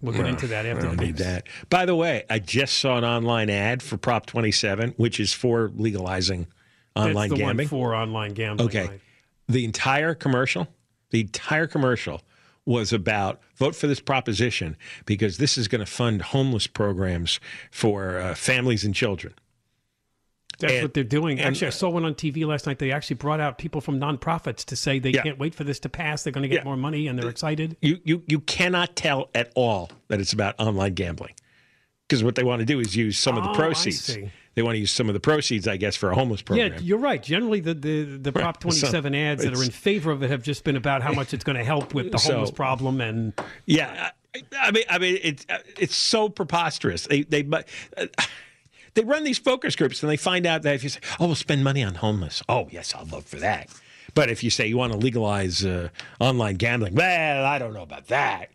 We'll 0.02 0.14
get 0.14 0.26
into 0.26 0.46
that 0.48 0.66
I 0.66 0.70
after 0.70 0.86
don't 0.86 0.96
the 0.96 1.06
need 1.06 1.16
that. 1.18 1.46
By 1.70 1.86
the 1.86 1.94
way, 1.94 2.24
I 2.28 2.38
just 2.38 2.76
saw 2.76 2.98
an 2.98 3.04
online 3.04 3.48
ad 3.48 3.82
for 3.82 3.96
Prop 3.96 4.26
27, 4.26 4.94
which 4.96 5.18
is 5.18 5.32
for 5.32 5.70
legalizing 5.74 6.46
online 6.94 7.30
That's 7.30 7.30
the 7.30 7.44
gambling. 7.44 7.56
one 7.56 7.66
for 7.68 7.94
online 7.94 8.34
gambling. 8.34 8.68
Okay. 8.68 8.86
right. 8.88 9.00
The 9.48 9.64
entire 9.64 10.14
commercial, 10.14 10.68
the 11.10 11.20
entire 11.20 11.66
commercial 11.66 12.22
was 12.64 12.92
about 12.92 13.40
vote 13.56 13.76
for 13.76 13.86
this 13.86 14.00
proposition 14.00 14.76
because 15.06 15.38
this 15.38 15.56
is 15.56 15.68
going 15.68 15.84
to 15.84 15.90
fund 15.90 16.20
homeless 16.20 16.66
programs 16.66 17.38
for 17.70 18.18
uh, 18.18 18.34
families 18.34 18.84
and 18.84 18.94
children. 18.94 19.32
That's 20.58 20.72
And- 20.72 20.82
what 20.82 20.94
they're 20.94 21.04
doing. 21.04 21.38
and- 21.38 21.48
Actually, 21.48 21.66
I 21.68 21.70
saw 21.70 21.90
one 21.90 22.04
on 22.04 22.14
TV 22.14 22.44
last 22.46 22.66
night. 22.66 22.78
They 22.78 22.90
actually 22.92 23.16
brought 23.16 23.40
out 23.40 23.58
people 23.58 23.80
from 23.80 24.00
nonprofits 24.00 24.64
to 24.66 24.76
say 24.76 24.98
they 24.98 25.10
Yeah. 25.10 25.22
can't 25.22 25.38
wait 25.38 25.54
for 25.54 25.64
this 25.64 25.78
to 25.80 25.88
pass. 25.88 26.22
They're 26.22 26.32
going 26.32 26.42
to 26.42 26.48
get 26.48 26.60
Yeah. 26.60 26.64
more 26.64 26.76
money 26.76 27.06
and 27.08 27.18
they're 27.18 27.28
excited. 27.28 27.76
You, 27.82 28.00
you, 28.04 28.22
you 28.26 28.40
cannot 28.40 28.96
tell 28.96 29.28
at 29.34 29.52
all 29.54 29.90
that 30.08 30.20
it's 30.20 30.32
about 30.32 30.54
online 30.58 30.94
gambling 30.94 31.34
because 32.08 32.25
what 32.25 32.36
they 32.36 32.42
want 32.44 32.60
to 32.60 32.66
do 32.66 32.80
is 32.80 32.96
use 32.96 33.18
some 33.18 33.36
of 33.36 33.44
Oh, 33.44 33.48
the 33.48 33.52
I 33.52 33.56
proceeds. 33.56 34.16
They 34.54 34.62
want 34.62 34.76
to 34.76 34.78
use 34.80 34.90
some 34.90 35.08
of 35.08 35.12
the 35.12 35.20
proceeds, 35.20 35.68
I 35.68 35.76
guess, 35.76 35.96
for 35.96 36.10
a 36.10 36.14
homeless 36.14 36.40
program. 36.40 36.72
Yeah, 36.72 36.78
you're 36.80 36.96
right. 36.98 37.22
Generally, 37.22 37.60
the 37.60 37.75
the, 37.75 38.04
the 38.04 38.32
Prop 38.32 38.56
Right. 38.56 38.60
27 38.62 39.12
So, 39.12 39.18
ads 39.18 39.44
that 39.44 39.54
are 39.54 39.62
in 39.62 39.70
favor 39.70 40.10
of 40.10 40.22
it 40.22 40.30
have 40.30 40.42
just 40.42 40.64
been 40.64 40.76
about 40.76 41.02
how 41.02 41.12
much 41.12 41.34
it's 41.34 41.44
going 41.44 41.58
to 41.58 41.64
help 41.64 41.92
with 41.92 42.10
the 42.10 42.16
So- 42.18 42.32
homeless 42.32 42.50
problem. 42.52 43.02
And 43.02 43.34
Yeah, 43.66 44.12
I, 44.34 44.40
I 44.58 44.70
mean, 44.70 44.84
I 44.88 44.98
mean, 44.98 45.18
it's 45.22 45.44
uh, 45.50 45.58
it's 45.78 45.94
so 45.94 46.30
preposterous. 46.30 47.06
They 47.06 47.25
they 47.25 47.42
but. 47.42 47.68
Uh, 47.98 48.06
they 48.96 49.02
run 49.04 49.22
these 49.22 49.38
focus 49.38 49.76
groups 49.76 50.02
and 50.02 50.10
they 50.10 50.16
find 50.16 50.44
out 50.46 50.62
that 50.62 50.74
if 50.74 50.82
you 50.82 50.88
say, 50.90 50.98
"Oh, 51.20 51.26
we'll 51.26 51.34
spend 51.36 51.62
money 51.62 51.84
on 51.84 51.94
homeless," 51.94 52.42
oh 52.48 52.66
yes, 52.72 52.92
I'll 52.94 53.04
vote 53.04 53.24
for 53.24 53.36
that. 53.36 53.68
But 54.14 54.28
if 54.30 54.42
you 54.42 54.50
say 54.50 54.66
you 54.66 54.76
want 54.78 54.92
to 54.92 54.98
legalize 54.98 55.64
uh, 55.64 55.90
online 56.18 56.56
gambling, 56.56 56.94
well, 56.94 57.44
I 57.44 57.58
don't 57.58 57.74
know 57.74 57.82
about 57.82 58.08
that. 58.08 58.48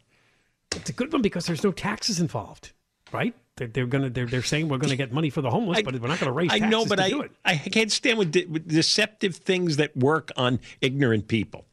it's 0.75 0.89
a 0.89 0.93
good 0.93 1.13
one 1.13 1.21
because 1.21 1.45
there's 1.45 1.63
no 1.63 1.71
taxes 1.71 2.19
involved, 2.19 2.71
right? 3.13 3.33
They're, 3.57 3.67
they're 3.67 3.85
going 3.85 4.03
to 4.05 4.09
they're, 4.09 4.25
they're 4.25 4.41
saying 4.43 4.69
we're 4.69 4.77
going 4.79 4.89
to 4.89 4.95
get 4.95 5.11
money 5.13 5.29
for 5.29 5.41
the 5.41 5.49
homeless, 5.51 5.77
I- 5.79 5.81
but 5.83 5.93
we're 5.99 6.07
not 6.07 6.19
going 6.19 6.29
to 6.31 6.33
raise 6.33 6.51
I 6.51 6.59
taxes 6.59 6.71
know, 6.71 6.85
but 6.85 6.95
to 6.97 7.03
I 7.03 7.09
do 7.09 7.21
it. 7.21 7.31
I 7.45 7.57
can't 7.57 7.91
stand 7.91 8.17
with, 8.17 8.31
de- 8.31 8.45
with 8.45 8.67
deceptive 8.67 9.35
things 9.35 9.77
that 9.77 9.95
work 9.95 10.31
on 10.35 10.59
ignorant 10.81 11.27
people 11.27 11.65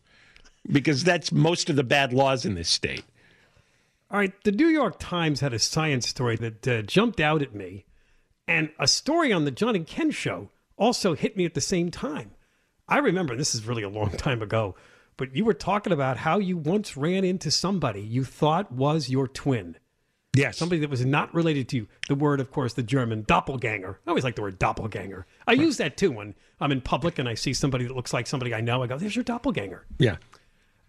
because 0.71 1.03
that's 1.05 1.33
most 1.33 1.71
of 1.71 1.77
the 1.77 1.85
bad 1.85 2.13
laws 2.13 2.45
in 2.45 2.55
this 2.57 2.69
state. 2.69 3.05
All 4.11 4.19
right, 4.19 4.33
the 4.45 4.53
New 4.53 4.69
York 4.69 4.97
Times 4.99 5.41
had 5.41 5.53
a 5.55 5.59
science 5.59 6.09
story 6.09 6.37
that 6.37 6.67
uh, 6.69 6.83
jumped 6.83 7.21
out 7.21 7.41
at 7.43 7.55
me, 7.55 7.85
and 8.49 8.71
a 8.79 8.89
story 8.89 9.33
on 9.33 9.45
the 9.45 9.51
John 9.51 9.77
and 9.77 9.87
Ken 9.87 10.11
show 10.11 10.51
also 10.77 11.15
hit 11.15 11.37
me 11.37 11.45
at 11.45 11.55
the 11.55 11.61
same 11.61 11.91
time. 11.91 12.33
I 12.89 12.99
remember 12.99 13.37
this 13.37 13.55
is 13.55 13.67
really 13.67 13.83
a 13.83 13.89
long 13.89 14.11
time 14.17 14.43
ago, 14.43 14.75
but 15.17 15.37
you 15.37 15.45
were 15.45 15.55
talking 15.55 15.93
about 15.93 16.19
how 16.19 16.39
you 16.39 16.57
once 16.57 16.97
ran 16.97 17.25
into 17.25 17.51
somebody 17.51 18.01
you 18.01 18.25
thought 18.25 18.73
was 18.73 19.11
your 19.11 19.29
twin, 19.29 19.77
Yes, 20.35 20.57
somebody 20.57 20.81
that 20.83 20.91
was 20.91 21.05
not 21.05 21.35
related 21.35 21.69
to 21.71 21.77
you. 21.79 21.89
The 22.07 22.15
word, 22.15 22.39
of 22.39 22.53
course, 22.53 22.75
the 22.75 22.83
German 22.83 23.25
doppelganger. 23.27 23.99
I 24.07 24.11
always 24.11 24.25
like 24.25 24.37
the 24.37 24.43
word 24.43 24.59
doppelganger. 24.59 25.27
I 25.47 25.53
use 25.53 25.79
that 25.79 25.97
too 25.97 26.13
when 26.13 26.35
I'm 26.61 26.71
in 26.71 26.81
public 26.81 27.19
and 27.19 27.29
I 27.29 27.35
see 27.35 27.53
somebody 27.53 27.87
that 27.87 27.97
looks 27.97 28.13
like 28.13 28.27
somebody 28.27 28.55
I 28.55 28.61
know. 28.61 28.83
I 28.83 28.87
go, 28.87 28.99
"There's 28.99 29.17
your 29.17 29.25
doppelganger." 29.25 29.87
yeah. 29.99 30.17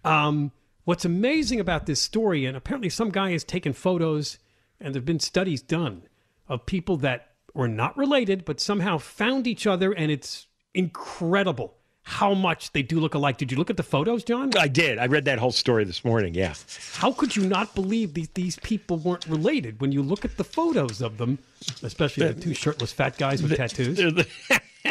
Um, 0.03 0.51
what's 0.83 1.03
amazing 1.03 1.59
about 1.59 1.85
this 1.85 2.01
story, 2.01 2.45
and 2.45 2.55
apparently 2.55 2.89
some 2.89 3.09
guy 3.09 3.31
has 3.31 3.43
taken 3.43 3.73
photos, 3.73 4.37
and 4.79 4.93
there 4.93 4.99
have 4.99 5.05
been 5.05 5.19
studies 5.19 5.61
done 5.61 6.03
of 6.47 6.65
people 6.65 6.97
that 6.97 7.28
were 7.59 7.67
not 7.67 7.95
related, 7.97 8.45
but 8.45 8.59
somehow 8.59 8.97
found 8.97 9.45
each 9.45 9.67
other, 9.67 9.91
and 9.91 10.11
it's 10.11 10.47
incredible 10.73 11.75
how 12.03 12.33
much 12.33 12.71
they 12.71 12.81
do 12.81 12.99
look 12.99 13.13
alike. 13.13 13.37
Did 13.37 13.51
you 13.51 13.57
look 13.57 13.69
at 13.69 13.77
the 13.77 13.83
photos, 13.83 14.23
John? 14.23 14.49
I 14.57 14.67
did. 14.67 14.97
I 14.97 15.05
read 15.05 15.25
that 15.25 15.37
whole 15.37 15.51
story 15.51 15.83
this 15.83 16.03
morning. 16.03 16.33
Yeah. 16.33 16.55
How 16.95 17.11
could 17.11 17.35
you 17.35 17.45
not 17.45 17.75
believe 17.75 18.15
these, 18.15 18.29
these 18.29 18.57
people 18.59 18.97
weren't 18.97 19.27
related 19.27 19.79
when 19.79 19.91
you 19.91 20.01
look 20.01 20.25
at 20.25 20.37
the 20.37 20.43
photos 20.43 21.01
of 21.01 21.17
them, 21.17 21.37
especially 21.83 22.29
the 22.31 22.41
two 22.41 22.55
shirtless 22.55 22.91
fat 22.91 23.17
guys 23.17 23.43
with 23.43 23.55
tattoos? 23.55 23.99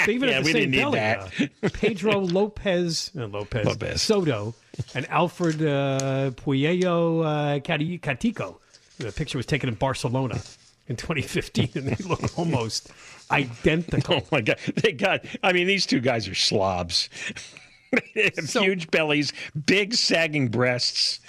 They 0.07 0.13
even 0.13 0.29
Yeah, 0.29 0.35
have 0.37 0.45
the 0.45 0.49
we 0.49 0.53
same 0.53 0.71
didn't 0.71 0.71
need 0.73 0.81
belly. 0.81 0.99
that. 0.99 1.51
uh, 1.65 1.69
Pedro 1.73 2.19
Lopez, 2.37 3.11
uh, 3.19 3.27
Lopez, 3.27 3.65
Lopez. 3.67 4.03
Soto, 4.03 4.55
and 4.95 5.09
Alfred 5.09 5.63
uh, 5.63 6.31
Puello 6.37 7.25
uh, 7.25 7.59
Catico. 7.61 8.59
The 8.99 9.11
picture 9.13 9.39
was 9.39 9.47
taken 9.47 9.69
in 9.71 9.77
Barcelona 9.77 10.41
in 10.89 10.97
2015, 10.97 11.71
and 11.75 11.87
they 11.89 12.05
look 12.09 12.39
almost 12.39 12.91
identical. 13.31 14.17
Oh 14.17 14.27
my 14.33 14.41
god, 14.41 14.59
they 14.77 14.93
got. 14.93 15.25
I 15.43 15.53
mean, 15.53 15.67
these 15.67 15.87
two 15.87 16.01
guys 16.01 16.29
are 16.29 16.35
slobs. 16.35 17.09
So- 18.45 18.61
huge 18.63 18.91
bellies, 18.91 19.33
big 19.65 19.95
sagging 19.95 20.49
breasts. 20.49 21.21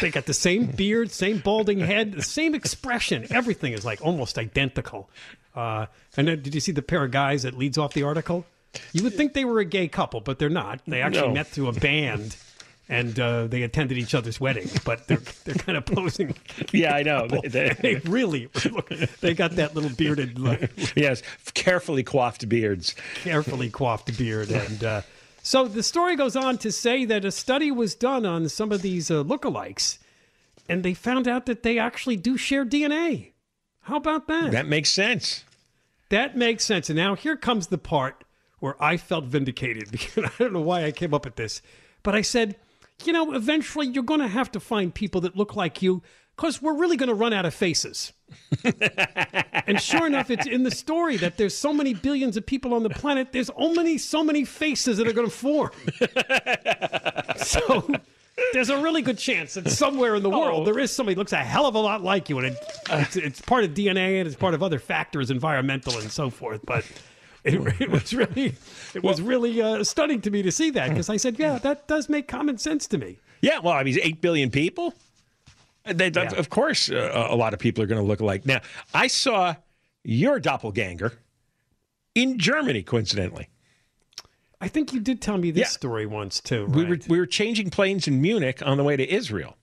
They 0.00 0.10
got 0.10 0.26
the 0.26 0.34
same 0.34 0.66
beard, 0.66 1.12
same 1.12 1.38
balding 1.38 1.78
head, 1.78 2.12
the 2.12 2.22
same 2.22 2.56
expression. 2.56 3.24
Everything 3.30 3.72
is 3.72 3.84
like 3.84 4.04
almost 4.04 4.36
identical. 4.36 5.08
Uh, 5.54 5.86
and 6.16 6.26
then, 6.26 6.42
did 6.42 6.56
you 6.56 6.60
see 6.60 6.72
the 6.72 6.82
pair 6.82 7.04
of 7.04 7.12
guys 7.12 7.44
that 7.44 7.56
leads 7.56 7.78
off 7.78 7.94
the 7.94 8.02
article? 8.02 8.44
You 8.92 9.04
would 9.04 9.14
think 9.14 9.32
they 9.34 9.44
were 9.44 9.60
a 9.60 9.64
gay 9.64 9.86
couple, 9.86 10.20
but 10.20 10.40
they're 10.40 10.48
not. 10.50 10.80
They 10.88 11.02
actually 11.02 11.28
No. 11.28 11.34
met 11.34 11.46
through 11.46 11.68
a 11.68 11.72
band, 11.72 12.36
and 12.88 13.18
uh, 13.20 13.46
they 13.46 13.62
attended 13.62 13.98
each 13.98 14.14
other's 14.14 14.40
wedding. 14.40 14.68
But 14.84 15.06
they're 15.08 15.22
they're 15.44 15.54
kind 15.54 15.76
of 15.78 15.84
posing. 15.86 16.34
Yeah, 16.72 16.94
I 16.94 17.02
know. 17.02 17.26
They- 17.42 17.48
they- 17.48 17.68
They 17.80 17.94
really 18.10 18.48
look. 18.70 18.88
They 19.20 19.34
got 19.34 19.52
that 19.52 19.74
little 19.74 19.90
bearded, 19.90 20.38
like, 20.38 20.70
yes, 20.96 21.22
carefully 21.54 22.02
coiffed 22.02 22.48
beards. 22.48 22.94
carefully 23.22 23.70
coiffed 23.70 24.16
beard, 24.18 24.50
and 24.50 24.84
uh, 24.84 25.02
so 25.42 25.66
the 25.68 25.82
story 25.82 26.16
goes 26.16 26.36
on 26.36 26.58
to 26.58 26.70
say 26.72 27.04
that 27.06 27.24
a 27.24 27.30
study 27.30 27.70
was 27.70 27.94
done 27.94 28.26
on 28.26 28.48
some 28.48 28.70
of 28.72 28.82
these 28.82 29.10
uh, 29.10 29.22
lookalikes, 29.24 29.98
and 30.68 30.82
they 30.82 30.92
found 30.94 31.26
out 31.26 31.46
that 31.46 31.62
they 31.62 31.78
actually 31.78 32.16
do 32.16 32.36
share 32.36 32.64
DNA. 32.66 33.32
How 33.82 33.96
about 33.96 34.26
that? 34.28 34.50
That 34.52 34.66
makes 34.66 34.90
sense. 34.92 35.44
That 36.10 36.36
makes 36.36 36.64
sense. 36.64 36.90
And 36.90 36.96
now 36.98 37.14
here 37.14 37.36
comes 37.36 37.68
the 37.68 37.78
part 37.78 38.24
where 38.60 38.82
I 38.82 38.96
felt 38.98 39.24
vindicated 39.26 39.90
because 39.90 40.24
I 40.24 40.30
don't 40.38 40.52
know 40.52 40.60
why 40.60 40.84
I 40.84 40.90
came 40.92 41.14
up 41.14 41.24
with 41.24 41.36
this, 41.36 41.62
but 42.02 42.14
I 42.14 42.20
said, 42.22 42.56
you 43.04 43.12
know, 43.12 43.32
eventually 43.34 43.86
you're 43.86 44.02
going 44.02 44.20
to 44.20 44.28
have 44.28 44.50
to 44.52 44.60
find 44.60 44.94
people 44.94 45.20
that 45.22 45.36
look 45.36 45.56
like 45.56 45.82
you 45.82 46.02
because 46.36 46.62
we're 46.62 46.74
really 46.74 46.96
going 46.96 47.08
to 47.08 47.14
run 47.14 47.32
out 47.32 47.44
of 47.44 47.52
faces. 47.52 48.12
and 49.66 49.80
sure 49.80 50.06
enough, 50.06 50.30
it's 50.30 50.46
in 50.46 50.62
the 50.62 50.70
story 50.70 51.16
that 51.16 51.36
there's 51.36 51.56
so 51.56 51.72
many 51.72 51.94
billions 51.94 52.36
of 52.36 52.46
people 52.46 52.74
on 52.74 52.84
the 52.84 52.90
planet, 52.90 53.32
there's 53.32 53.50
only 53.56 53.98
so 53.98 54.22
many 54.22 54.44
faces 54.44 54.98
that 54.98 55.08
are 55.08 55.12
going 55.12 55.26
to 55.26 55.34
form. 55.34 55.72
so 57.36 57.88
there's 58.52 58.70
a 58.70 58.78
really 58.78 59.02
good 59.02 59.18
chance 59.18 59.54
that 59.54 59.68
somewhere 59.68 60.14
in 60.14 60.22
the 60.22 60.30
oh. 60.30 60.38
world 60.38 60.66
there 60.66 60.78
is 60.78 60.92
somebody 60.92 61.14
that 61.14 61.18
looks 61.18 61.32
a 61.32 61.36
hell 61.38 61.66
of 61.66 61.74
a 61.74 61.78
lot 61.78 62.02
like 62.02 62.28
you, 62.28 62.38
and 62.38 62.48
it, 62.48 62.56
it's, 62.90 63.16
it's 63.16 63.40
part 63.40 63.64
of 63.64 63.72
DNA 63.72 64.20
and 64.20 64.26
it's 64.26 64.36
part 64.36 64.54
of 64.54 64.62
other 64.62 64.78
factors, 64.78 65.30
environmental 65.30 65.98
and 65.98 66.10
so 66.10 66.30
forth. 66.30 66.60
But 66.64 66.84
it, 67.54 67.80
it 67.80 67.90
was 67.90 68.12
really, 68.14 68.54
it 68.94 69.02
was 69.02 69.20
really 69.20 69.60
uh, 69.62 69.84
stunning 69.84 70.20
to 70.22 70.30
me 70.30 70.42
to 70.42 70.52
see 70.52 70.70
that 70.70 70.88
because 70.90 71.08
I 71.08 71.16
said, 71.16 71.38
yeah, 71.38 71.58
that 71.58 71.86
does 71.88 72.08
make 72.08 72.28
common 72.28 72.58
sense 72.58 72.86
to 72.88 72.98
me. 72.98 73.18
Yeah, 73.40 73.58
well, 73.60 73.74
I 73.74 73.82
mean, 73.84 73.98
eight 74.02 74.20
billion 74.20 74.50
people. 74.50 74.94
They, 75.84 76.10
Yeah. 76.10 76.34
Of 76.34 76.50
course, 76.50 76.90
uh, 76.90 77.28
a 77.30 77.36
lot 77.36 77.54
of 77.54 77.60
people 77.60 77.82
are 77.82 77.86
going 77.86 78.00
to 78.00 78.06
look 78.06 78.20
alike. 78.20 78.44
Now, 78.44 78.60
I 78.92 79.06
saw 79.06 79.54
your 80.04 80.38
doppelganger 80.40 81.12
in 82.14 82.38
Germany, 82.38 82.82
coincidentally. 82.82 83.48
I 84.60 84.68
think 84.68 84.92
you 84.92 85.00
did 85.00 85.22
tell 85.22 85.38
me 85.38 85.50
this 85.50 85.60
Yeah. 85.60 85.66
story 85.68 86.04
once 86.04 86.40
too. 86.40 86.66
We 86.66 86.84
were 86.84 86.98
we 87.08 87.18
were 87.18 87.26
changing 87.26 87.70
planes 87.70 88.08
in 88.08 88.20
Munich 88.20 88.60
on 88.64 88.76
the 88.76 88.82
way 88.84 88.96
to 88.96 89.08
Israel, 89.08 89.56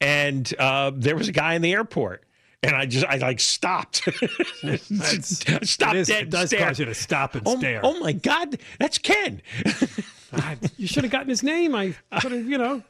and 0.00 0.52
uh, 0.58 0.90
there 0.94 1.14
was 1.16 1.28
a 1.28 1.32
guy 1.32 1.54
in 1.54 1.62
the 1.62 1.72
airport, 1.72 2.24
and 2.62 2.74
I 2.74 2.86
just 2.86 3.06
I 3.06 3.16
like 3.16 3.40
stopped, 3.40 3.96
stopped 4.82 5.94
is, 5.96 6.08
dead, 6.08 6.22
it 6.24 6.30
does 6.30 6.48
stared. 6.50 6.64
cause 6.68 6.78
you 6.78 6.84
to 6.86 6.94
stop 6.94 7.34
and 7.34 7.42
Oh, 7.46 7.56
stare. 7.58 7.80
oh 7.82 7.98
my 8.00 8.12
God, 8.12 8.58
that's 8.78 8.98
Ken. 8.98 9.42
God, 10.36 10.58
you 10.76 10.86
should 10.86 11.04
have 11.04 11.10
gotten 11.12 11.28
his 11.28 11.42
name. 11.42 11.74
I 11.74 11.94
could 12.20 12.32
have, 12.32 12.44
you 12.46 12.58
know, 12.58 12.82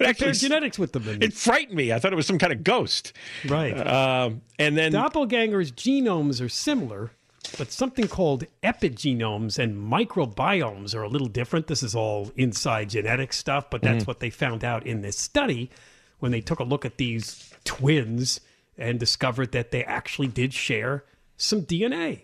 It 0.00 0.06
actually 0.06 0.32
genetics 0.32 0.78
with 0.78 0.92
them. 0.92 1.04
It 1.22 1.32
frightened 1.32 1.76
me. 1.76 1.92
I 1.92 1.98
thought 1.98 2.12
it 2.12 2.16
was 2.16 2.26
some 2.26 2.38
kind 2.38 2.52
of 2.52 2.64
ghost. 2.64 3.12
right. 3.46 3.74
Um, 3.86 4.42
and 4.58 4.76
then 4.76 4.92
Doppelgangers' 4.92 5.72
genomes 5.72 6.44
are 6.44 6.48
similar, 6.48 7.12
but 7.58 7.70
something 7.70 8.08
called 8.08 8.44
epigenomes 8.64 9.58
and 9.58 9.76
microbiomes 9.76 10.94
are 10.94 11.02
a 11.02 11.08
little 11.08 11.28
different. 11.28 11.66
This 11.68 11.82
is 11.82 11.94
all 11.94 12.32
inside 12.36 12.90
genetic 12.90 13.32
stuff, 13.32 13.68
but 13.70 13.82
that's 13.82 14.06
what 14.06 14.18
they 14.20 14.30
found 14.30 14.64
out 14.64 14.86
in 14.86 15.02
this 15.02 15.16
study 15.18 15.70
when 16.18 16.32
they 16.32 16.40
took 16.40 16.58
a 16.58 16.64
look 16.64 16.84
at 16.84 16.96
these 16.96 17.52
twins 17.64 18.40
and 18.76 18.98
discovered 18.98 19.52
that 19.52 19.70
they 19.70 19.84
actually 19.84 20.28
did 20.28 20.52
share 20.52 21.04
some 21.36 21.62
DNA. 21.62 22.22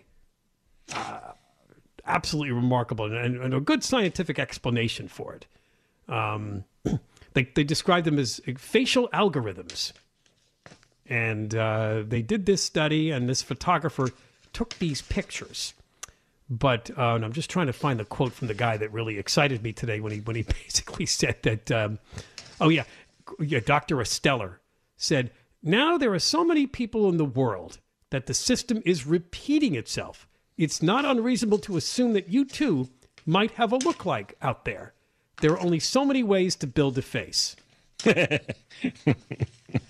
Uh, 0.93 1.31
absolutely 2.05 2.51
remarkable 2.51 3.05
and, 3.05 3.37
and 3.37 3.53
a 3.53 3.59
good 3.59 3.83
scientific 3.83 4.39
explanation 4.39 5.07
for 5.07 5.33
it. 5.33 5.45
Um, 6.11 6.65
they, 7.33 7.43
they 7.55 7.63
described 7.63 8.05
them 8.05 8.19
as 8.19 8.41
facial 8.57 9.07
algorithms. 9.09 9.93
And 11.07 11.53
uh, 11.55 12.03
they 12.07 12.21
did 12.21 12.45
this 12.45 12.61
study, 12.61 13.11
and 13.11 13.27
this 13.27 13.41
photographer 13.41 14.09
took 14.53 14.77
these 14.79 15.01
pictures. 15.01 15.73
But 16.49 16.91
uh, 16.97 17.15
I'm 17.15 17.33
just 17.33 17.49
trying 17.49 17.67
to 17.67 17.73
find 17.73 17.99
the 17.99 18.05
quote 18.05 18.33
from 18.33 18.47
the 18.47 18.53
guy 18.53 18.77
that 18.77 18.91
really 18.93 19.17
excited 19.17 19.61
me 19.63 19.73
today 19.73 19.99
when 19.99 20.11
he 20.11 20.19
when 20.19 20.35
he 20.35 20.41
basically 20.63 21.05
said 21.05 21.37
that. 21.43 21.71
Um, 21.71 21.99
oh 22.59 22.69
yeah, 22.69 22.83
yeah, 23.39 23.59
Dr. 23.59 23.99
Esteller 24.01 24.59
said 24.95 25.31
now 25.63 25.97
there 25.97 26.13
are 26.13 26.19
so 26.19 26.43
many 26.43 26.67
people 26.67 27.09
in 27.09 27.17
the 27.17 27.25
world 27.25 27.79
that 28.09 28.25
the 28.25 28.33
system 28.33 28.81
is 28.85 29.05
repeating 29.05 29.75
itself. 29.75 30.27
It's 30.57 30.81
not 30.81 31.05
unreasonable 31.05 31.59
to 31.59 31.77
assume 31.77 32.13
that 32.13 32.29
you 32.29 32.45
too 32.45 32.89
might 33.25 33.51
have 33.51 33.71
a 33.71 33.77
look 33.77 34.05
like 34.05 34.35
out 34.41 34.65
there. 34.65 34.93
There 35.41 35.51
are 35.51 35.59
only 35.59 35.79
so 35.79 36.05
many 36.05 36.23
ways 36.23 36.55
to 36.57 36.67
build 36.67 36.97
a 36.97 37.01
face. 37.01 37.55
now, 38.05 38.15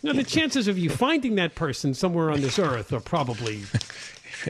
the 0.03 0.23
chances 0.25 0.67
of 0.67 0.77
you 0.77 0.89
finding 0.89 1.35
that 1.35 1.55
person 1.55 1.93
somewhere 1.93 2.29
on 2.31 2.41
this 2.41 2.59
earth 2.59 2.91
are 2.93 2.99
probably. 2.99 3.63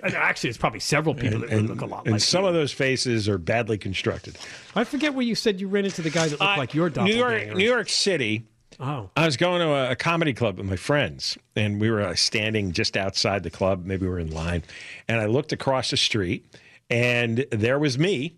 Actually, 0.04 0.50
it's 0.50 0.58
probably 0.58 0.80
several 0.80 1.14
people 1.14 1.40
that 1.40 1.50
really 1.50 1.68
look 1.68 1.82
a 1.82 1.86
lot 1.86 2.06
and 2.06 2.14
like 2.14 2.22
some 2.22 2.44
you. 2.44 2.48
of 2.48 2.54
those 2.54 2.72
faces 2.72 3.28
are 3.28 3.38
badly 3.38 3.78
constructed. 3.78 4.38
I 4.74 4.86
forget 4.86 5.14
where 5.14 5.26
you 5.26 5.36
said 5.36 5.60
you 5.60 5.68
ran 5.68 5.84
into 5.84 6.02
the 6.02 6.10
guy 6.10 6.30
that 6.30 6.40
looked 6.40 6.58
like 6.58 6.74
your 6.74 6.90
New. 6.90 7.14
York, 7.14 7.56
New 7.56 7.66
York 7.66 7.90
City. 7.90 8.48
Oh, 8.80 9.10
I 9.16 9.26
was 9.26 9.38
going 9.38 9.60
to 9.62 9.68
a, 9.68 9.92
a 9.92 9.96
comedy 9.96 10.34
club 10.34 10.58
with 10.58 10.68
my 10.68 10.76
friends, 10.76 11.38
and 11.56 11.80
we 11.80 11.90
were 11.90 12.02
uh, 12.02 12.16
standing 12.16 12.72
just 12.72 12.98
outside 12.98 13.44
the 13.44 13.50
club. 13.50 13.86
Maybe 13.86 14.06
we 14.06 14.10
were 14.10 14.20
in 14.20 14.32
line, 14.32 14.64
and 15.08 15.20
I 15.20 15.26
looked 15.26 15.52
across 15.52 15.92
the 15.92 15.98
street, 15.98 16.46
and 16.90 17.46
there 17.52 17.80
was 17.80 17.98
me 17.98 18.36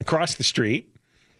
across 0.00 0.34
the 0.34 0.44
street. 0.44 0.92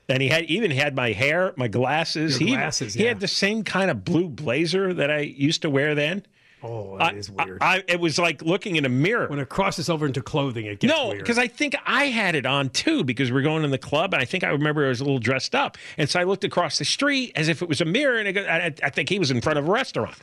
And 0.09 0.23
he 0.23 0.29
had 0.29 0.45
even 0.45 0.71
had 0.71 0.95
my 0.95 1.11
hair, 1.11 1.53
my 1.57 1.67
glasses. 1.67 2.41
Your 2.41 2.49
he 2.49 2.55
glasses, 2.55 2.95
he 2.95 3.03
yeah. 3.03 3.09
had 3.09 3.19
the 3.19 3.27
same 3.27 3.65
kind 3.65 3.91
of 3.91 4.05
blue 4.05 4.29
blazer 4.29 4.95
that 4.95 5.11
I 5.11 5.19
used 5.19 5.63
to 5.63 5.71
wear 5.71 5.97
then. 5.97 6.25
Oh, 6.63 6.99
that 6.99 7.15
I- 7.15 7.17
is 7.17 7.31
weird. 7.31 7.59
I, 7.61 7.83
it 7.89 8.01
was 8.01 8.19
like 8.19 8.43
looking 8.43 8.77
in 8.77 8.85
a 8.85 8.89
mirror. 8.89 9.29
when 9.29 9.39
it 9.39 9.49
crosses 9.49 9.89
over 9.89 10.07
into 10.07 10.23
clothing, 10.23 10.67
it 10.67 10.81
gets 10.81 10.93
No, 10.93 11.09
weird. 11.09 11.19
because 11.21 11.39
I 11.39 11.49
think 11.49 11.75
I 11.87 12.07
had 12.07 12.35
it 12.35 12.47
on 12.47 12.71
too 12.71 13.05
because 13.05 13.31
we're 13.33 13.43
going 13.43 13.65
in 13.65 13.71
the 13.71 13.79
club, 13.79 14.15
and 14.15 14.23
I 14.23 14.25
think 14.25 14.45
I 14.45 14.49
remember 14.49 14.85
I 14.85 14.89
was 14.89 15.01
a 15.01 15.05
little 15.05 15.19
dressed 15.19 15.55
up, 15.55 15.77
and 15.99 16.09
so 16.09 16.21
I 16.21 16.25
looked 16.25 16.45
across 16.45 16.79
the 16.79 16.85
street 16.85 17.33
as 17.37 17.49
if 17.49 17.63
it 17.63 17.69
was 17.69 17.81
a 17.81 17.85
mirror, 17.85 18.19
and 18.19 18.29
I, 18.29 18.33
go- 18.33 18.47
I, 18.47 18.75
I 18.83 18.91
think 18.91 19.09
he 19.09 19.19
was 19.19 19.31
in 19.31 19.41
front 19.41 19.59
of 19.59 19.69
a 19.69 19.71
restaurant. 19.71 20.17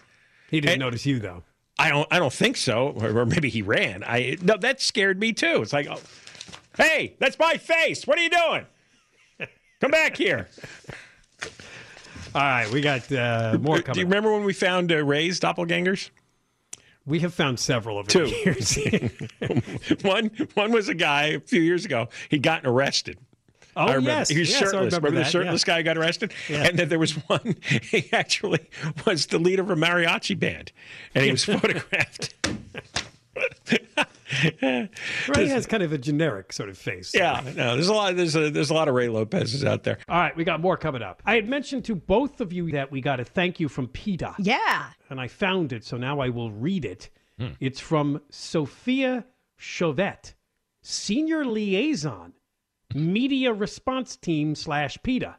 he 0.49 0.59
didn't 0.61 0.73
and- 0.73 0.79
notice 0.81 1.05
you 1.05 1.19
though. 1.19 1.43
I 1.79 1.89
don't, 1.89 2.07
I 2.11 2.19
don't 2.19 2.31
think 2.31 2.55
so, 2.57 2.89
or, 2.97 3.17
or 3.21 3.25
maybe 3.25 3.49
he 3.49 3.63
ran. 3.63 4.03
I 4.05 4.37
no, 4.43 4.57
that 4.57 4.79
scared 4.79 5.19
me 5.19 5.33
too. 5.33 5.63
It's 5.63 5.73
like, 5.73 5.87
oh, 5.87 5.99
hey, 6.77 7.15
that's 7.17 7.39
my 7.39 7.57
face. 7.57 8.05
What 8.05 8.19
are 8.19 8.21
you 8.21 8.29
doing? 8.29 8.65
Come 9.81 9.89
back 9.89 10.15
here. 10.15 10.47
All 12.35 12.41
right, 12.41 12.69
we 12.71 12.79
got 12.81 13.11
uh, 13.11 13.57
more 13.59 13.79
coming. 13.81 13.93
Do 13.93 13.99
you 14.01 14.05
remember 14.05 14.31
when 14.33 14.43
we 14.43 14.53
found 14.53 14.91
uh, 14.91 15.03
Ray's 15.03 15.39
doppelgangers? 15.39 16.09
We 17.05 17.19
have 17.19 17.33
found 17.33 17.59
several 17.59 17.97
over 17.97 18.09
Two. 18.09 18.25
years. 18.27 18.77
one, 20.01 20.31
one 20.53 20.71
was 20.71 20.87
a 20.89 20.93
guy 20.93 21.25
a 21.27 21.39
few 21.39 21.61
years 21.61 21.85
ago. 21.85 22.09
He'd 22.29 22.43
gotten 22.43 22.69
arrested. 22.69 23.17
oh 23.75 23.81
I 23.81 23.87
remember. 23.95 24.09
yes, 24.09 24.29
he 24.29 24.39
was 24.39 24.49
yes, 24.49 24.57
I 24.57 24.65
shirtless. 24.65 24.85
remember, 24.93 25.07
Remember, 25.07 25.23
the 25.25 25.29
shirtless 25.31 25.61
yeah. 25.63 25.73
guy 25.73 25.77
who 25.79 25.83
got 25.83 25.97
arrested? 25.97 26.33
Yeah. 26.49 26.63
And 26.63 26.79
then 26.79 26.89
there 26.89 26.99
was 26.99 27.11
one, 27.27 27.55
he 27.81 28.09
actually 28.13 28.69
was 29.05 29.25
the 29.27 29.39
leader 29.39 29.63
of 29.63 29.69
a 29.69 29.75
mariachi 29.75 30.39
band, 30.39 30.71
and 31.13 31.25
he 31.25 31.31
was 31.31 31.43
photographed. 31.45 32.33
Ray 34.61 35.47
has 35.47 35.65
kind 35.65 35.83
of 35.83 35.91
a 35.91 35.97
generic 35.97 36.53
sort 36.53 36.69
of 36.69 36.77
face. 36.77 37.13
yeah, 37.13 37.41
no, 37.55 37.75
there's 37.75 37.87
a 37.87 37.93
lot. 37.93 38.15
There's 38.15 38.35
a 38.35 38.49
there's 38.49 38.69
a 38.69 38.73
lot 38.73 38.87
of 38.87 38.95
Ray 38.95 39.09
Lopez's 39.09 39.63
out 39.65 39.83
there. 39.83 39.97
All 40.07 40.19
right, 40.19 40.35
we 40.35 40.43
got 40.43 40.61
more 40.61 40.77
coming 40.77 41.01
up. 41.01 41.21
I 41.25 41.35
had 41.35 41.47
mentioned 41.49 41.85
to 41.85 41.95
both 41.95 42.41
of 42.41 42.53
you 42.53 42.71
that 42.71 42.91
we 42.91 43.01
got 43.01 43.19
a 43.19 43.25
thank 43.25 43.59
you 43.59 43.67
from 43.67 43.87
PETA. 43.87 44.35
Yeah. 44.39 44.89
and 45.09 45.19
I 45.19 45.27
found 45.27 45.73
it, 45.73 45.83
so 45.83 45.97
now 45.97 46.19
I 46.19 46.29
will 46.29 46.51
read 46.51 46.85
it. 46.85 47.09
Hmm. 47.39 47.49
It's 47.59 47.79
from 47.79 48.21
Sophia 48.29 49.25
Chauvette, 49.57 50.33
Senior 50.81 51.45
Liaison, 51.45 52.33
Media 52.93 53.51
Response 53.53 54.15
Team 54.15 54.55
slash 54.55 54.97
PETA. 55.03 55.37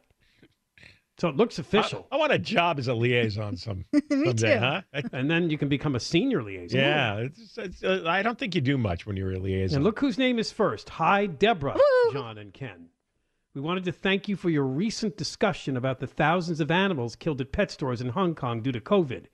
So 1.17 1.29
it 1.29 1.37
looks 1.37 1.59
official. 1.59 2.07
I 2.11 2.17
want 2.17 2.33
a 2.33 2.37
job 2.39 2.77
as 2.77 2.89
a 2.89 2.93
liaison 2.93 3.55
some 3.55 3.85
someday, 4.09 4.55
too. 4.55 4.59
huh? 4.59 4.81
and 5.13 5.31
then 5.31 5.49
you 5.49 5.57
can 5.57 5.69
become 5.69 5.95
a 5.95 5.99
senior 5.99 6.43
liaison. 6.43 6.79
Yeah, 6.79 7.15
it's, 7.19 7.57
it's, 7.57 7.83
uh, 7.83 8.03
I 8.05 8.21
don't 8.21 8.37
think 8.37 8.53
you 8.53 8.59
do 8.61 8.77
much 8.77 9.05
when 9.05 9.15
you're 9.15 9.31
a 9.31 9.39
liaison. 9.39 9.77
And 9.77 9.83
look 9.85 9.99
whose 9.99 10.17
name 10.17 10.39
is 10.39 10.51
first. 10.51 10.89
Hi, 10.89 11.25
Deborah, 11.25 11.77
John, 12.11 12.37
and 12.37 12.53
Ken. 12.53 12.87
We 13.53 13.61
wanted 13.61 13.85
to 13.85 13.93
thank 13.93 14.27
you 14.27 14.35
for 14.35 14.49
your 14.49 14.65
recent 14.65 15.15
discussion 15.15 15.77
about 15.77 16.01
the 16.01 16.07
thousands 16.07 16.59
of 16.59 16.69
animals 16.69 17.15
killed 17.15 17.39
at 17.39 17.53
pet 17.53 17.71
stores 17.71 18.01
in 18.01 18.09
Hong 18.09 18.35
Kong 18.35 18.61
due 18.61 18.73
to 18.73 18.81
COVID. 18.81 19.27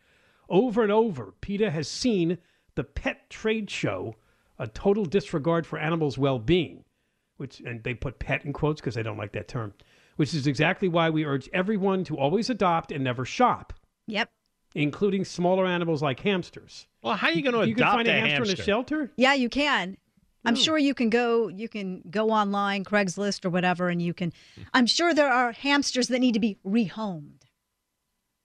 Over 0.47 0.83
and 0.83 0.91
over, 0.91 1.33
PETA 1.41 1.71
has 1.71 1.87
seen 1.87 2.37
the 2.75 2.83
pet 2.83 3.27
trade 3.31 3.71
show 3.71 4.15
a 4.59 4.67
total 4.67 5.05
disregard 5.05 5.65
for 5.65 5.79
animals' 5.79 6.19
well 6.19 6.37
being, 6.37 6.83
which, 7.37 7.59
and 7.61 7.83
they 7.83 7.95
put 7.95 8.19
pet 8.19 8.45
in 8.45 8.53
quotes 8.53 8.79
because 8.79 8.93
they 8.93 9.01
don't 9.01 9.17
like 9.17 9.31
that 9.31 9.47
term, 9.47 9.73
which 10.15 10.33
is 10.33 10.47
exactly 10.47 10.87
why 10.87 11.09
we 11.09 11.25
urge 11.25 11.49
everyone 11.53 12.03
to 12.05 12.17
always 12.17 12.49
adopt 12.49 12.91
and 12.91 13.03
never 13.03 13.25
shop, 13.25 13.73
Yep. 14.07 14.29
including 14.75 15.25
smaller 15.25 15.65
animals 15.65 16.01
like 16.01 16.19
hamsters. 16.21 16.87
well, 17.03 17.15
how 17.15 17.27
are 17.27 17.33
you 17.33 17.41
going 17.41 17.53
to 17.55 17.67
You 17.67 17.75
can 17.75 17.85
find 17.85 18.07
a 18.07 18.11
hamster, 18.13 18.53
in 18.53 18.59
a 18.59 18.63
shelter? 18.63 19.11
Yeah, 19.15 19.33
you 19.33 19.49
can. 19.49 19.97
I'm 20.43 20.55
sure 20.55 20.75
you 20.77 20.95
can 20.95 21.11
go 21.11 21.49
you 21.49 21.69
can 21.69 22.01
go 22.09 22.31
online, 22.31 22.83
Craigslist 22.83 23.45
or 23.45 23.51
whatever, 23.51 23.89
and 23.89 24.01
you 24.01 24.13
can 24.13 24.33
I'm 24.73 24.87
sure 24.87 25.13
there 25.13 25.31
are 25.31 25.51
hamsters 25.51 26.07
that 26.07 26.17
need 26.19 26.33
to 26.33 26.39
be 26.39 26.57
rehomed. 26.65 27.43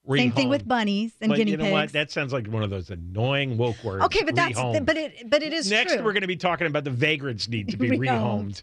Same 0.08 0.30
thing 0.30 0.48
with 0.48 0.68
bunnies 0.68 1.14
and 1.20 1.30
But 1.30 1.36
guinea 1.38 1.50
you 1.52 1.56
know 1.56 1.64
pigs. 1.64 1.72
what? 1.72 1.92
That 1.92 2.12
sounds 2.12 2.32
like 2.32 2.46
one 2.46 2.62
of 2.62 2.70
those 2.70 2.90
annoying 2.90 3.56
woke 3.58 3.82
words. 3.82 4.04
okay, 4.04 4.22
but 4.24 4.36
that's 4.36 4.56
rehomed. 4.58 4.84
but 4.86 4.96
it 4.96 5.28
but 5.28 5.42
it 5.42 5.52
is 5.52 5.68
Next, 5.70 5.94
true. 5.94 6.04
we're 6.04 6.12
going 6.12 6.20
to 6.20 6.28
be 6.28 6.36
talking 6.36 6.66
about 6.68 6.84
the 6.84 6.90
vagrants 6.90 7.48
need 7.48 7.70
to 7.70 7.76
be 7.76 7.88
Rehomed. 7.98 8.62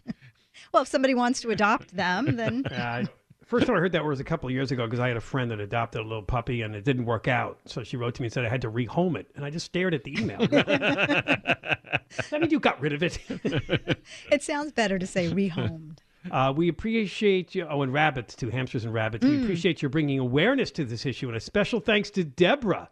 Well, 0.72 0.82
if 0.82 0.88
somebody 0.88 1.14
wants 1.14 1.40
to 1.42 1.50
adopt 1.50 1.94
them, 1.96 2.36
then 2.36 2.64
Uh, 2.74 3.04
first 3.44 3.66
time 3.66 3.76
I 3.76 3.78
heard 3.78 3.92
that 3.92 4.04
was 4.04 4.20
a 4.20 4.24
couple 4.24 4.48
of 4.48 4.54
years 4.54 4.72
ago 4.72 4.86
because 4.86 5.00
I 5.00 5.08
had 5.08 5.16
a 5.16 5.20
friend 5.20 5.50
that 5.50 5.60
adopted 5.60 6.00
a 6.00 6.04
little 6.04 6.22
puppy 6.22 6.62
and 6.62 6.74
it 6.74 6.84
didn't 6.84 7.04
work 7.04 7.28
out. 7.28 7.58
So 7.66 7.82
she 7.82 7.96
wrote 7.96 8.14
to 8.16 8.22
me 8.22 8.26
and 8.26 8.32
said 8.32 8.44
I 8.44 8.48
had 8.48 8.62
to 8.62 8.70
rehome 8.70 9.16
it. 9.16 9.30
And 9.36 9.44
I 9.44 9.50
just 9.50 9.66
stared 9.66 9.94
at 9.94 10.04
the 10.04 10.18
email. 10.18 10.38
I 12.32 12.38
mean, 12.38 12.50
you 12.50 12.58
got 12.58 12.80
rid 12.80 12.92
of 12.92 13.02
it. 13.02 13.18
it 14.30 14.42
sounds 14.42 14.72
better 14.72 14.98
to 14.98 15.06
say 15.06 15.30
rehomed. 15.30 15.98
Uh, 16.30 16.52
we 16.56 16.68
appreciate 16.68 17.54
you. 17.54 17.66
Oh, 17.68 17.82
and 17.82 17.92
rabbits, 17.92 18.34
too. 18.34 18.48
Hamsters 18.48 18.84
and 18.84 18.94
rabbits. 18.94 19.26
We 19.26 19.42
appreciate 19.42 19.82
your 19.82 19.90
bringing 19.90 20.18
awareness 20.18 20.70
to 20.72 20.84
this 20.84 21.04
issue. 21.04 21.28
And 21.28 21.36
a 21.36 21.40
special 21.40 21.80
thanks 21.80 22.10
to 22.12 22.24
Deborah 22.24 22.88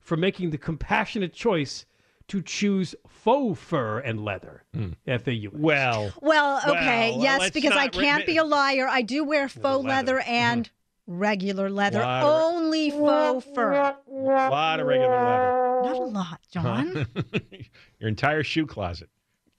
for 0.00 0.16
making 0.16 0.50
the 0.50 0.58
compassionate 0.58 1.34
choice 1.34 1.84
to 2.28 2.40
choose 2.40 2.94
faux 3.22 3.60
fur 3.60 3.98
and 4.00 4.24
leather. 4.24 4.64
F 5.06 5.26
A 5.28 5.32
U. 5.34 5.50
Well, 5.52 6.12
Well, 6.20 6.58
okay, 6.66 7.12
Well, 7.12 7.22
yes, 7.22 7.40
let's 7.40 7.54
because 7.54 7.72
I 7.72 7.88
can't 7.88 8.26
be 8.26 8.36
a 8.36 8.44
liar. 8.44 8.86
I 8.88 9.02
do 9.02 9.24
wear 9.24 9.48
faux 9.48 9.64
leather. 9.84 9.88
leather 10.16 10.20
and 10.20 10.70
regular 11.06 11.68
leather. 11.70 12.00
Lot 12.00 12.22
of- 12.22 12.54
Only 12.54 12.90
faux 12.90 13.46
fur. 13.54 13.72
a 13.72 13.96
lot 14.08 14.80
of 14.80 14.86
regular 14.86 15.10
leather. 15.10 15.82
Not 15.82 15.96
a 15.96 16.04
lot, 16.04 16.40
John. 16.50 17.06
Your 17.98 18.08
entire 18.08 18.42
shoe 18.42 18.66
closet. 18.66 19.08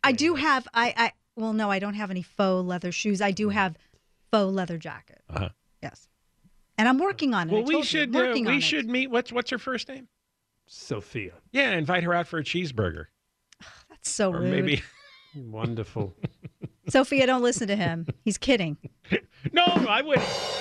I 0.04 0.12
do 0.14 0.36
have 0.36 0.68
I 0.74 0.94
I 0.98 1.12
well 1.36 1.54
no, 1.54 1.70
I 1.70 1.80
don't 1.80 1.94
have 1.96 2.10
any 2.12 2.24
faux 2.24 2.66
leather 2.68 2.92
shoes. 2.92 3.22
I 3.22 3.32
do 3.32 3.50
have 3.50 3.78
faux 4.32 4.54
leather 4.54 4.78
jacket. 4.78 5.22
Uh-huh. 5.30 5.50
Yes. 5.84 6.08
And 6.78 6.88
I'm 6.88 6.98
working 6.98 7.34
on 7.34 7.50
it. 7.50 7.54
Well, 7.54 7.64
we 7.64 7.74
told 7.74 7.84
you, 7.84 7.88
should 8.00 8.10
I'm 8.10 8.16
uh, 8.16 8.28
working 8.28 8.48
on 8.48 8.54
we 8.54 8.58
it. 8.58 8.62
should 8.64 8.90
meet. 8.90 9.12
What's 9.12 9.32
what's 9.32 9.52
her 9.52 9.58
first 9.60 9.88
name? 9.90 10.08
Sophia. 10.68 11.34
Yeah, 11.52 11.72
invite 11.72 12.04
her 12.04 12.14
out 12.14 12.28
for 12.28 12.40
a 12.40 12.44
cheeseburger, 12.44 13.06
That's 14.02 14.12
so 14.16 14.32
or 14.34 14.40
rude. 14.40 14.52
maybe. 14.52 14.84
Wonderful. 15.36 16.16
Sophia, 16.90 17.26
don't 17.26 17.44
listen 17.44 17.68
to 17.68 17.76
him. 17.76 18.06
He's 18.24 18.38
kidding. 18.38 18.78
No, 19.54 19.64
I 19.66 20.04
would. 20.04 20.20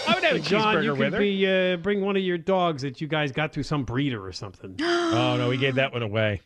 I 0.08 0.14
would 0.14 0.24
have 0.24 0.36
a 0.36 0.38
John, 0.38 0.74
cheeseburger 0.76 0.84
you 0.84 0.90
with 0.92 0.98
could 1.00 1.12
her. 1.12 1.18
be 1.18 1.46
uh, 1.74 1.76
bring 1.76 2.00
one 2.00 2.16
of 2.16 2.22
your 2.22 2.38
dogs 2.38 2.80
that 2.80 2.98
you 2.98 3.08
guys 3.08 3.30
got 3.30 3.52
through 3.52 3.64
some 3.64 3.84
breeder 3.84 4.24
or 4.24 4.32
something. 4.32 4.74
oh 4.80 5.36
no, 5.36 5.50
we 5.50 5.58
gave 5.58 5.74
that 5.74 5.92
one 5.92 6.02
away. 6.02 6.40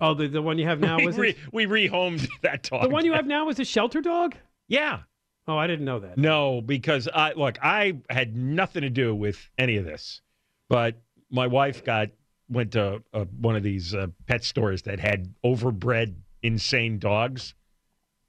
Oh, 0.00 0.14
the, 0.14 0.26
the 0.26 0.40
one 0.40 0.56
you 0.58 0.66
have 0.66 0.80
now 0.80 0.96
we, 0.96 1.04
was 1.06 1.18
re, 1.18 1.36
we 1.52 1.66
rehomed 1.66 2.26
that 2.40 2.62
dog. 2.62 2.82
the 2.84 2.88
one 2.88 3.04
you 3.04 3.12
have 3.12 3.26
now 3.26 3.50
is 3.50 3.60
a 3.60 3.64
shelter 3.66 4.00
dog. 4.00 4.36
Yeah. 4.68 5.00
Oh, 5.46 5.58
I 5.58 5.66
didn't 5.66 5.84
know 5.84 5.98
that. 5.98 6.16
No, 6.16 6.62
because 6.62 7.08
I 7.12 7.32
look, 7.34 7.58
I 7.62 7.98
had 8.08 8.34
nothing 8.34 8.80
to 8.80 8.90
do 8.90 9.14
with 9.14 9.50
any 9.58 9.76
of 9.76 9.84
this, 9.84 10.22
but 10.70 10.98
my 11.30 11.46
wife 11.46 11.84
got 11.84 12.08
went 12.50 12.72
to 12.72 13.02
uh, 13.14 13.24
one 13.40 13.56
of 13.56 13.62
these 13.62 13.94
uh, 13.94 14.08
pet 14.26 14.44
stores 14.44 14.82
that 14.82 14.98
had 15.00 15.32
overbred 15.44 16.14
insane 16.42 16.98
dogs, 16.98 17.54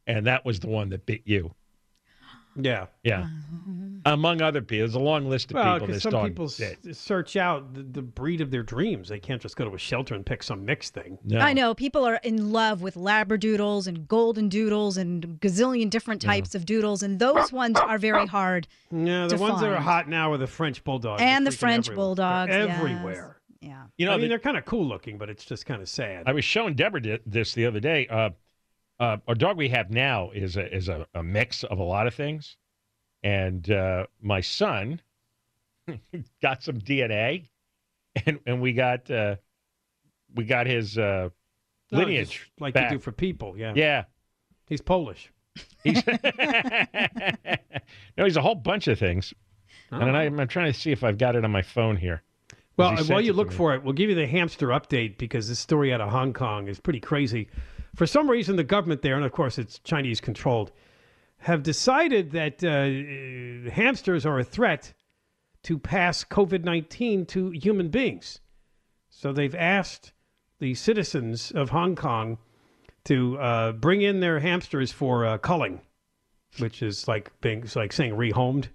and 0.07 0.27
that 0.27 0.45
was 0.45 0.59
the 0.59 0.67
one 0.67 0.89
that 0.89 1.05
bit 1.05 1.21
you. 1.25 1.53
Yeah. 2.57 2.87
Yeah, 3.01 3.29
among 4.05 4.41
other 4.41 4.59
people. 4.61 4.79
There's 4.79 4.95
a 4.95 4.99
long 4.99 5.25
list 5.29 5.51
of 5.51 5.55
Well, 5.55 5.75
people. 5.75 5.87
because 5.87 5.95
This 5.95 6.03
some 6.03 6.11
dog 6.11 6.27
people 6.27 6.51
bit. 6.59 6.95
search 6.97 7.37
out 7.37 7.73
the, 7.73 7.81
the 7.81 8.01
breed 8.01 8.41
of 8.41 8.51
their 8.51 8.61
dreams. 8.61 9.07
They 9.07 9.19
can't 9.21 9.41
just 9.41 9.55
go 9.55 9.63
to 9.63 9.73
a 9.73 9.77
shelter 9.77 10.15
and 10.15 10.25
pick 10.25 10.43
some 10.43 10.65
mixed 10.65 10.93
thing. 10.93 11.17
No. 11.23 11.39
I 11.39 11.53
know 11.53 11.73
people 11.73 12.03
are 12.05 12.17
in 12.23 12.51
love 12.51 12.81
with 12.81 12.95
labradoodles 12.95 13.87
and 13.87 14.05
golden 14.05 14.49
doodles 14.49 14.97
and 14.97 15.39
gazillion 15.39 15.89
different 15.89 16.21
types 16.21 16.53
of 16.53 16.65
doodles, 16.65 17.03
and 17.03 17.19
those 17.19 17.53
ones 17.53 17.79
are 17.79 17.97
very 17.97 18.27
hard. 18.27 18.67
Yeah, 18.91 19.27
the 19.27 19.37
to 19.37 19.41
ones 19.41 19.61
that 19.61 19.71
are 19.71 19.77
hot 19.79 20.09
now 20.09 20.33
are 20.33 20.37
the 20.37 20.45
French 20.47 20.83
bulldogs. 20.83 21.21
And 21.21 21.47
the 21.47 21.51
French 21.51 21.87
everywhere. 21.87 22.05
bulldogs, 22.05 22.51
They're 22.51 22.67
everywhere. 22.67 23.37
Yeah. 23.37 23.40
You 24.01 24.07
know, 24.07 24.13
I 24.13 24.15
mean, 24.15 24.23
the- 24.23 24.27
they're 24.29 24.39
kind 24.39 24.57
of 24.57 24.65
cool 24.65 24.85
looking, 24.85 25.17
but 25.17 25.29
it's 25.29 25.45
just 25.45 25.65
kind 25.65 25.81
of 25.81 25.87
sad. 25.87 26.23
I 26.27 26.33
was 26.33 26.43
showing 26.43 26.73
Deborah 26.75 27.01
di- 27.01 27.19
this 27.25 27.53
the 27.53 27.65
other 27.65 27.79
day. 27.79 28.07
Uh, 28.07 28.31
uh, 28.99 29.17
our 29.27 29.35
dog 29.35 29.57
we 29.57 29.69
have 29.69 29.89
now 29.91 30.31
is 30.31 30.57
a, 30.57 30.75
is 30.75 30.89
a, 30.89 31.07
a 31.15 31.23
mix 31.23 31.63
of 31.63 31.79
a 31.79 31.83
lot 31.83 32.07
of 32.07 32.13
things, 32.13 32.57
and 33.23 33.69
uh, 33.71 34.05
my 34.21 34.41
son 34.41 35.01
got 36.41 36.61
some 36.63 36.79
DNA, 36.79 37.49
and 38.25 38.39
and 38.45 38.61
we 38.61 38.73
got 38.73 39.09
uh, 39.09 39.35
we 40.35 40.45
got 40.45 40.67
his 40.67 40.97
uh, 40.97 41.29
lineage 41.91 42.39
just 42.39 42.61
like 42.61 42.73
back. 42.73 42.91
you 42.91 42.97
do 42.97 43.01
for 43.01 43.11
people. 43.11 43.57
Yeah. 43.57 43.73
Yeah, 43.75 44.03
He's 44.67 44.81
Polish. 44.81 45.31
he's 45.83 46.01
no, 48.17 48.23
he's 48.25 48.37
a 48.37 48.41
whole 48.41 48.55
bunch 48.55 48.87
of 48.87 48.97
things, 48.99 49.33
and 49.89 50.15
I, 50.15 50.23
I'm 50.23 50.47
trying 50.47 50.71
to 50.71 50.79
see 50.79 50.91
if 50.91 51.03
I've 51.03 51.17
got 51.17 51.35
it 51.35 51.43
on 51.43 51.51
my 51.51 51.61
phone 51.61 51.97
here. 51.97 52.21
Well, 52.77 52.95
while 53.05 53.21
you 53.21 53.33
look 53.33 53.51
for 53.51 53.75
it, 53.75 53.83
we'll 53.83 53.93
give 53.93 54.09
you 54.09 54.15
the 54.15 54.27
hamster 54.27 54.67
update 54.67 55.17
because 55.17 55.49
this 55.49 55.59
story 55.59 55.93
out 55.93 56.01
of 56.01 56.09
Hong 56.09 56.33
Kong 56.33 56.67
is 56.67 56.79
pretty 56.79 56.99
crazy. 56.99 57.47
For 57.95 58.07
some 58.07 58.29
reason, 58.29 58.55
the 58.55 58.63
government 58.63 59.01
there, 59.01 59.15
and 59.15 59.25
of 59.25 59.31
course 59.31 59.57
it's 59.57 59.79
Chinese 59.79 60.21
controlled, 60.21 60.71
have 61.39 61.63
decided 61.63 62.31
that 62.31 62.63
uh, 62.63 63.67
uh, 63.67 63.71
hamsters 63.71 64.25
are 64.25 64.39
a 64.39 64.43
threat 64.43 64.93
to 65.63 65.77
pass 65.77 66.23
COVID 66.23 66.63
19 66.63 67.25
to 67.27 67.49
human 67.51 67.89
beings. 67.89 68.39
So 69.09 69.33
they've 69.33 69.55
asked 69.55 70.13
the 70.59 70.73
citizens 70.75 71.51
of 71.51 71.69
Hong 71.71 71.95
Kong 71.95 72.37
to 73.05 73.37
uh, 73.39 73.71
bring 73.73 74.01
in 74.01 74.19
their 74.19 74.39
hamsters 74.39 74.91
for 74.91 75.25
uh, 75.25 75.37
culling, 75.37 75.81
which 76.59 76.81
is 76.81 77.07
like 77.07 77.31
being 77.41 77.67
like 77.75 77.91
saying 77.91 78.13
rehomed. 78.13 78.67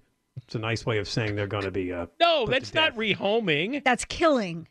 It's 0.46 0.54
a 0.54 0.58
nice 0.60 0.86
way 0.86 0.98
of 0.98 1.08
saying 1.08 1.34
they're 1.34 1.48
going 1.48 1.64
to 1.64 1.72
be. 1.72 1.92
Uh, 1.92 2.06
No, 2.20 2.46
that's 2.46 2.72
not 2.72 2.96
rehoming. 2.96 3.82
That's 3.84 4.04
killing. 4.04 4.68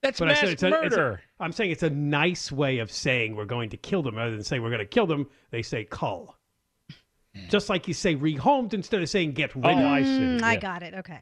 That's 0.00 0.18
But 0.18 0.28
I 0.28 0.32
mass 0.32 0.40
said 0.40 0.48
it's 0.50 0.62
a, 0.62 0.66
it's 0.68 0.94
a- 0.94 0.98
murder. 0.98 1.20
I'm 1.38 1.52
saying 1.52 1.70
it's 1.70 1.82
a 1.82 1.90
nice 1.90 2.50
way 2.50 2.78
of 2.78 2.90
saying 2.90 3.36
we're 3.36 3.44
going 3.44 3.68
to 3.70 3.76
kill 3.76 4.02
them 4.02 4.16
rather 4.16 4.30
than 4.30 4.42
say 4.42 4.58
we're 4.58 4.70
going 4.70 4.78
to 4.78 4.86
kill 4.86 5.06
them. 5.06 5.28
They 5.50 5.62
say 5.62 5.84
cull. 5.84 6.36
Just 7.48 7.68
like 7.68 7.86
you 7.86 7.94
say 7.94 8.16
rehomed 8.16 8.74
instead 8.74 9.00
of 9.02 9.08
saying 9.08 9.32
get 9.32 9.54
rid 9.54 9.66
oh, 9.66 9.70
of. 9.70 9.76
I 9.78 10.02
see. 10.02 10.08
Mm, 10.08 10.42
I 10.42 10.56
got 10.56 10.82
it. 10.82 10.94
Okay. 10.94 11.20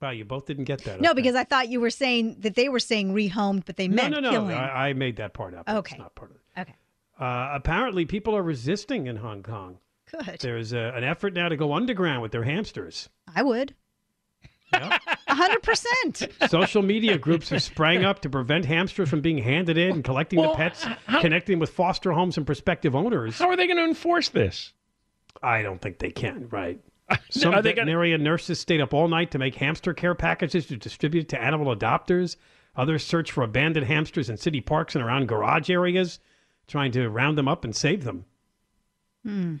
Wow, 0.00 0.10
you 0.10 0.24
both 0.24 0.46
didn't 0.46 0.64
get 0.64 0.82
that. 0.84 1.00
No, 1.00 1.10
okay. 1.10 1.16
because 1.16 1.36
I 1.36 1.44
thought 1.44 1.68
you 1.68 1.78
were 1.78 1.90
saying 1.90 2.36
that 2.40 2.56
they 2.56 2.68
were 2.68 2.80
saying 2.80 3.14
rehomed, 3.14 3.64
but 3.66 3.76
they 3.76 3.86
no, 3.86 3.94
meant 3.94 4.14
no, 4.14 4.20
no. 4.20 4.30
killing. 4.30 4.56
I, 4.56 4.88
I 4.88 4.92
made 4.94 5.16
that 5.16 5.32
part 5.34 5.54
up. 5.54 5.68
Okay. 5.68 5.94
It's 5.94 6.00
not 6.00 6.14
part 6.16 6.32
of 6.32 6.36
it. 6.36 6.60
okay. 6.60 6.74
Uh, 7.20 7.50
apparently, 7.52 8.04
people 8.04 8.36
are 8.36 8.42
resisting 8.42 9.06
in 9.06 9.16
Hong 9.16 9.44
Kong. 9.44 9.78
Good. 10.12 10.38
There's 10.40 10.72
a, 10.72 10.92
an 10.94 11.04
effort 11.04 11.32
now 11.34 11.48
to 11.48 11.56
go 11.56 11.72
underground 11.72 12.22
with 12.22 12.32
their 12.32 12.42
hamsters. 12.44 13.08
I 13.34 13.42
would. 13.42 13.74
Yeah. 14.72 14.98
Hundred 15.28 15.62
percent. 15.62 16.28
Social 16.48 16.82
media 16.82 17.18
groups 17.18 17.50
have 17.50 17.62
sprang 17.62 18.04
up 18.04 18.20
to 18.20 18.30
prevent 18.30 18.64
hamsters 18.64 19.08
from 19.10 19.20
being 19.20 19.38
handed 19.38 19.76
in 19.76 19.92
and 19.92 20.04
collecting 20.04 20.38
Well, 20.38 20.52
the 20.52 20.56
pets, 20.56 20.84
how- 21.06 21.20
connecting 21.20 21.58
with 21.58 21.70
foster 21.70 22.12
homes 22.12 22.36
and 22.38 22.46
prospective 22.46 22.94
owners. 22.94 23.38
How 23.38 23.48
are 23.48 23.56
they 23.56 23.66
going 23.66 23.76
to 23.78 23.84
enforce 23.84 24.30
this? 24.30 24.72
I 25.42 25.62
don't 25.62 25.80
think 25.80 25.98
they 25.98 26.10
can, 26.10 26.48
right? 26.50 26.80
Some 27.30 27.54
Are 27.54 27.60
they 27.62 27.72
gonna- 27.72 27.86
veterinary 27.86 28.16
nurses 28.18 28.60
stayed 28.60 28.80
up 28.80 28.94
all 28.94 29.08
night 29.08 29.30
to 29.32 29.38
make 29.38 29.54
hamster 29.56 29.92
care 29.92 30.14
packages 30.14 30.66
to 30.66 30.76
distribute 30.76 31.28
to 31.30 31.42
animal 31.42 31.74
adopters. 31.74 32.36
Others 32.76 33.04
search 33.04 33.30
for 33.32 33.42
abandoned 33.44 33.86
hamsters 33.86 34.30
in 34.30 34.38
city 34.38 34.60
parks 34.62 34.94
and 34.94 35.04
around 35.04 35.28
garage 35.28 35.68
areas, 35.68 36.18
trying 36.66 36.92
to 36.92 37.08
round 37.10 37.36
them 37.36 37.48
up 37.48 37.64
and 37.64 37.76
save 37.76 38.04
them. 38.04 38.24
Hmm. 39.22 39.56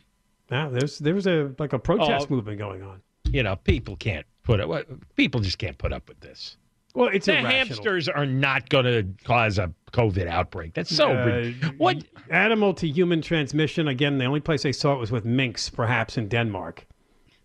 Yeah, 0.52 0.68
there's 0.68 0.98
there's 0.98 1.26
a 1.26 1.54
like 1.58 1.72
a 1.72 1.78
protest 1.78 2.26
Oh. 2.30 2.34
movement 2.34 2.58
going 2.58 2.82
on. 2.82 3.00
You 3.30 3.42
know, 3.42 3.56
people 3.56 3.96
can't 3.96 4.26
put 4.44 4.60
up. 4.60 4.86
People 5.16 5.40
just 5.40 5.58
can't 5.58 5.78
put 5.78 5.92
up 5.92 6.08
with 6.08 6.20
this. 6.20 6.56
Well, 6.94 7.08
it's 7.08 7.24
The 7.24 7.32
irrational. 7.38 7.52
hamsters 7.56 8.08
are 8.08 8.26
not 8.26 8.68
going 8.68 8.84
to 8.84 9.06
cause 9.24 9.58
a 9.58 9.72
COVID 9.92 10.26
outbreak. 10.26 10.74
That's 10.74 10.94
so. 10.94 11.10
Uh, 11.10 11.24
rid- 11.24 11.78
what? 11.78 12.04
animal 12.28 12.74
to 12.74 12.86
human 12.86 13.22
transmission? 13.22 13.88
Again, 13.88 14.18
the 14.18 14.26
only 14.26 14.40
place 14.40 14.62
they 14.62 14.72
saw 14.72 14.92
it 14.92 14.98
was 14.98 15.10
with 15.10 15.24
minks, 15.24 15.70
perhaps 15.70 16.18
in 16.18 16.28
Denmark. 16.28 16.86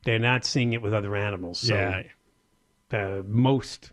They're 0.03 0.19
not 0.19 0.43
seeing 0.43 0.73
it 0.73 0.81
with 0.81 0.93
other 0.93 1.15
animals. 1.15 1.59
So 1.59 1.75
yeah. 1.75 2.03
uh, 2.99 3.21
most 3.25 3.91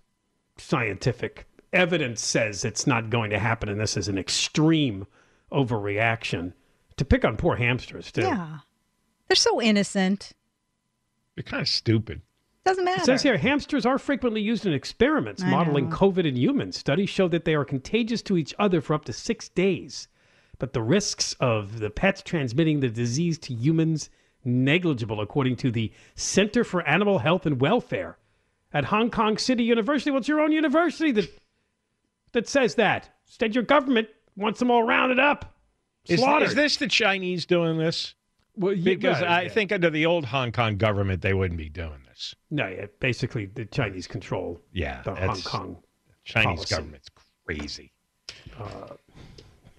scientific 0.58 1.46
evidence 1.72 2.20
says 2.20 2.64
it's 2.64 2.86
not 2.86 3.10
going 3.10 3.30
to 3.30 3.38
happen, 3.38 3.68
and 3.68 3.80
this 3.80 3.96
is 3.96 4.08
an 4.08 4.18
extreme 4.18 5.06
overreaction 5.52 6.52
to 6.96 7.04
pick 7.04 7.24
on 7.24 7.36
poor 7.36 7.56
hamsters. 7.56 8.10
Too. 8.12 8.22
Yeah. 8.22 8.58
They're 9.34 9.52
so 9.52 9.60
innocent. 9.60 10.32
They're 11.34 11.42
kind 11.42 11.60
of 11.60 11.66
stupid. 11.68 12.22
Doesn't 12.64 12.84
matter. 12.84 13.02
It 13.02 13.04
says 13.04 13.24
here 13.24 13.36
hamsters 13.36 13.84
are 13.84 13.98
frequently 13.98 14.40
used 14.40 14.64
in 14.64 14.72
experiments 14.72 15.42
I 15.42 15.50
modeling 15.50 15.90
know. 15.90 15.96
COVID 15.96 16.24
in 16.24 16.36
humans. 16.36 16.78
Studies 16.78 17.10
show 17.10 17.26
that 17.26 17.44
they 17.44 17.56
are 17.56 17.64
contagious 17.64 18.22
to 18.22 18.38
each 18.38 18.54
other 18.60 18.80
for 18.80 18.94
up 18.94 19.04
to 19.06 19.12
six 19.12 19.48
days, 19.48 20.06
but 20.60 20.72
the 20.72 20.82
risks 20.82 21.34
of 21.40 21.80
the 21.80 21.90
pets 21.90 22.22
transmitting 22.22 22.78
the 22.78 22.88
disease 22.88 23.36
to 23.38 23.52
humans 23.52 24.08
negligible, 24.44 25.20
according 25.20 25.56
to 25.56 25.72
the 25.72 25.92
Center 26.14 26.62
for 26.62 26.86
Animal 26.86 27.18
Health 27.18 27.44
and 27.44 27.60
Welfare 27.60 28.16
at 28.72 28.84
Hong 28.84 29.10
Kong 29.10 29.36
City 29.36 29.64
University. 29.64 30.12
What's 30.12 30.28
your 30.28 30.40
own 30.40 30.52
university 30.52 31.10
that 31.10 31.40
that 32.30 32.48
says 32.48 32.76
that? 32.76 33.10
Instead, 33.26 33.56
your 33.56 33.64
government 33.64 34.06
wants 34.36 34.60
them 34.60 34.70
all 34.70 34.84
rounded 34.84 35.18
up, 35.18 35.56
Is, 36.06 36.20
slaughtered. 36.20 36.50
is 36.50 36.54
this 36.54 36.76
the 36.76 36.86
Chinese 36.86 37.46
doing 37.46 37.78
this? 37.78 38.14
Well, 38.56 38.72
you- 38.72 38.84
Because 38.84 39.20
yeah, 39.20 39.32
I 39.34 39.42
yeah. 39.42 39.48
think 39.48 39.72
under 39.72 39.90
the 39.90 40.06
old 40.06 40.26
Hong 40.26 40.52
Kong 40.52 40.76
government, 40.76 41.22
they 41.22 41.34
wouldn't 41.34 41.58
be 41.58 41.68
doing 41.68 42.02
this. 42.08 42.34
no, 42.50 42.68
yeah, 42.68 42.86
basically 43.00 43.46
the 43.46 43.64
Chinese 43.64 44.06
control 44.06 44.60
Yeah, 44.72 45.02
the 45.02 45.14
Hong 45.14 45.40
Kong. 45.42 45.76
Chinese 46.24 46.46
Policy. 46.56 46.74
government's 46.74 47.08
crazy. 47.46 47.92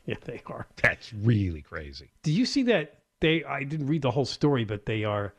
Yeah, 0.06 0.16
they 0.26 0.42
are. 0.46 0.68
That's 0.82 1.14
really 1.14 1.62
crazy. 1.62 2.12
Do 2.24 2.32
you 2.32 2.46
see 2.46 2.64
that 2.64 3.00
they? 3.22 3.44
I 3.44 3.64
didn't 3.64 3.88
read 3.88 4.04
the 4.04 4.12
whole 4.12 4.26
story, 4.26 4.64
but 4.64 4.86
they 4.86 5.04
are 5.04 5.34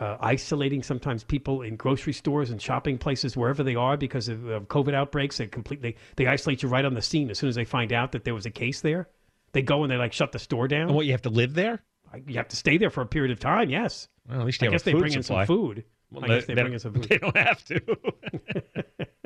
uh, 0.00 0.16
isolating 0.20 0.82
sometimes 0.82 1.22
people 1.22 1.62
in 1.62 1.76
grocery 1.76 2.12
stores 2.12 2.50
and 2.50 2.60
shopping 2.60 2.98
places 2.98 3.36
wherever 3.36 3.62
they 3.62 3.76
are 3.76 3.96
because 3.96 4.28
of, 4.28 4.44
of 4.46 4.66
COVID 4.68 4.94
outbreaks. 4.94 5.38
They 5.38 5.46
completely 5.46 5.96
they 6.16 6.26
isolate 6.26 6.62
you 6.64 6.68
right 6.68 6.84
on 6.84 6.94
the 6.94 7.02
scene 7.02 7.30
as 7.30 7.38
soon 7.38 7.48
as 7.48 7.54
they 7.54 7.64
find 7.64 7.92
out 7.92 8.10
that 8.12 8.24
there 8.24 8.34
was 8.34 8.46
a 8.46 8.50
case 8.50 8.80
there. 8.80 9.08
They 9.52 9.62
go 9.62 9.84
and 9.84 9.92
they 9.92 9.96
like 9.96 10.12
shut 10.12 10.32
the 10.32 10.38
store 10.40 10.66
down. 10.66 10.88
And 10.88 10.94
what 10.94 11.06
you 11.06 11.12
have 11.12 11.22
to 11.22 11.30
live 11.30 11.54
there? 11.54 11.82
I- 12.12 12.22
you 12.26 12.34
have 12.36 12.48
to 12.48 12.56
stay 12.56 12.76
there 12.78 12.90
for 12.90 13.00
a 13.02 13.06
period 13.06 13.30
of 13.32 13.40
time. 13.40 13.70
Yes, 13.70 14.08
Well, 14.28 14.40
at 14.40 14.46
least 14.46 14.60
you 14.62 14.66
I 14.68 14.72
have 14.72 14.72
guess 14.72 14.82
they 14.82 14.92
bring 14.94 15.12
in 15.12 15.22
some 15.22 15.46
food. 15.46 15.84
Well, 16.10 16.24
I 16.24 16.28
guess 16.28 16.46
they, 16.46 16.54
they 16.54 16.62
bring 16.62 16.72
in 16.74 16.78
some 16.78 16.92
food. 16.94 17.04
They 17.08 17.18
don't 17.18 17.36
have 17.36 17.64
to. 17.66 17.80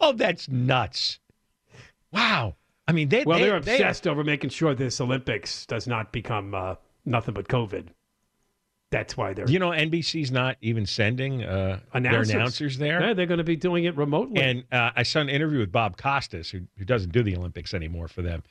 oh, 0.00 0.12
that's 0.12 0.48
nuts! 0.48 1.18
Wow. 2.12 2.56
I 2.86 2.92
mean, 2.92 3.08
they 3.08 3.24
Well, 3.24 3.38
they, 3.38 3.46
they're 3.46 3.60
they- 3.60 3.74
obsessed 3.76 4.06
over 4.06 4.22
making 4.24 4.50
sure 4.50 4.74
this 4.74 5.00
Olympics 5.00 5.64
does 5.66 5.86
not 5.86 6.12
become 6.12 6.54
uh, 6.54 6.74
nothing 7.04 7.34
but 7.34 7.48
COVID. 7.48 7.88
That's 8.90 9.16
why 9.16 9.32
they're 9.32 9.48
you 9.50 9.58
know, 9.58 9.70
NBC's 9.70 10.30
not 10.30 10.56
even 10.60 10.86
sending 10.86 11.42
uh, 11.42 11.80
announcers. 11.94 12.28
their 12.28 12.36
announcers 12.38 12.78
there. 12.78 13.00
Yeah, 13.00 13.14
they're 13.14 13.26
going 13.26 13.38
to 13.38 13.44
be 13.44 13.56
doing 13.56 13.84
it 13.84 13.96
remotely. 13.96 14.40
And 14.40 14.64
uh, 14.70 14.90
I 14.94 15.02
saw 15.02 15.18
an 15.20 15.28
interview 15.28 15.58
with 15.58 15.72
Bob 15.72 15.96
Costas, 15.96 16.48
who, 16.50 16.60
who 16.78 16.84
doesn't 16.84 17.10
do 17.10 17.24
the 17.24 17.34
Olympics 17.36 17.74
anymore 17.74 18.06
for 18.06 18.22
them. 18.22 18.44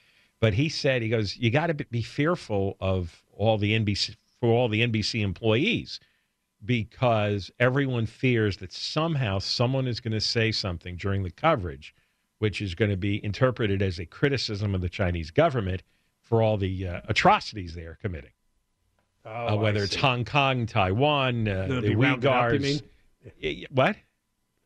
But 0.43 0.56
he 0.56 0.67
said, 0.67 1.01
he 1.01 1.08
goes, 1.08 1.38
you 1.38 1.49
got 1.49 1.67
to 1.67 1.73
be 1.73 2.01
fearful 2.01 2.75
of 2.82 3.23
all 3.32 3.58
the 3.58 3.79
NBC 3.79 4.17
for 4.41 4.49
all 4.49 4.67
the 4.67 4.86
NBC 4.86 5.21
employees 5.21 6.01
because 6.65 7.49
everyone 7.62 8.06
fears 8.08 8.58
that 8.58 8.73
somehow 8.73 9.39
someone 9.39 9.88
is 9.88 10.01
going 10.01 10.12
to 10.12 10.19
say 10.19 10.51
something 10.51 10.97
during 10.97 11.23
the 11.23 11.32
coverage, 11.32 11.95
which 12.39 12.62
is 12.62 12.75
going 12.75 12.91
to 12.91 12.97
be 12.97 13.23
interpreted 13.23 13.82
as 13.82 13.99
a 13.99 14.06
criticism 14.06 14.75
of 14.75 14.82
the 14.82 14.89
Chinese 14.89 15.32
government 15.32 15.82
for 16.19 16.41
all 16.41 16.58
the 16.58 16.89
uh, 16.89 16.99
atrocities 17.08 17.73
they 17.73 17.84
are 17.84 17.97
committing. 18.01 18.32
Oh, 19.23 19.47
uh, 19.47 19.56
whether 19.56 19.82
it's. 19.82 19.95
Hong 19.95 20.25
Kong, 20.25 20.65
Taiwan, 20.65 21.47
uh, 21.47 21.67
the 21.67 21.77
up, 22.06 22.19
Uyghurs. 22.19 22.82
y- 23.41 23.63
What? 23.71 23.95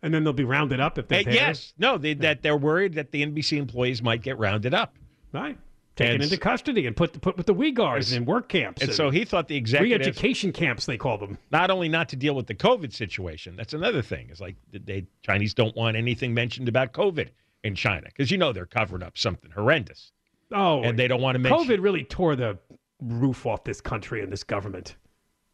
And 0.01 0.11
then 0.11 0.23
they'll 0.23 0.33
be 0.33 0.43
rounded 0.43 0.79
up 0.79 0.97
if 0.97 1.07
they're 1.07 1.19
Uh, 1.19 1.31
yes, 1.31 1.75
no, 1.77 1.99
they, 1.99 2.15
that 2.15 2.41
they're 2.41 2.57
worried 2.57 2.95
that 2.95 3.11
the 3.11 3.23
NBC 3.23 3.59
employees 3.59 4.01
might 4.01 4.23
get 4.23 4.39
rounded 4.39 4.73
up, 4.73 4.95
Right. 5.31 5.55
Taken 5.97 6.13
And- 6.15 6.23
into 6.23 6.37
custody 6.37 6.85
and 6.85 6.95
put 6.95 7.19
put 7.21 7.35
with 7.37 7.47
the 7.47 7.55
Uyghurs 7.55 8.15
in 8.15 8.23
work 8.25 8.47
camps. 8.49 8.81
and 8.83 8.93
so 8.93 9.09
he 9.09 9.25
thought 9.25 9.47
the 9.47 9.55
executives 9.57 10.05
re-education 10.05 10.53
camps 10.53 10.85
they 10.85 10.95
call 10.97 11.17
them. 11.17 11.37
not 11.51 11.69
only 11.71 11.89
not 11.89 12.07
to 12.09 12.15
deal 12.15 12.35
with 12.35 12.45
the 12.47 12.53
COVID 12.55 12.93
situation. 12.93 13.55
That's 13.55 13.73
another 13.73 14.01
thing. 14.03 14.27
It's 14.29 14.39
like 14.39 14.55
the 14.71 15.05
Chinese 15.23 15.53
don't 15.55 15.75
want 15.75 15.97
anything 15.97 16.33
mentioned 16.33 16.69
about 16.69 16.93
COVID 16.93 17.29
in 17.63 17.73
China 17.75 18.03
because 18.05 18.29
you 18.31 18.37
know 18.37 18.53
they're 18.53 18.67
covering 18.67 19.01
up 19.03 19.17
something 19.17 19.49
horrendous, 19.51 20.11
Oh, 20.51 20.83
and 20.83 20.97
they 20.99 21.07
don't 21.07 21.21
want 21.21 21.35
to 21.35 21.39
mention. 21.39 21.67
COVID 21.67 21.81
really 21.83 22.03
tore 22.03 22.35
the 22.35 22.59
roof 23.01 23.45
off 23.47 23.63
this 23.63 23.81
country 23.81 24.21
and 24.21 24.31
this 24.31 24.43
government. 24.43 24.95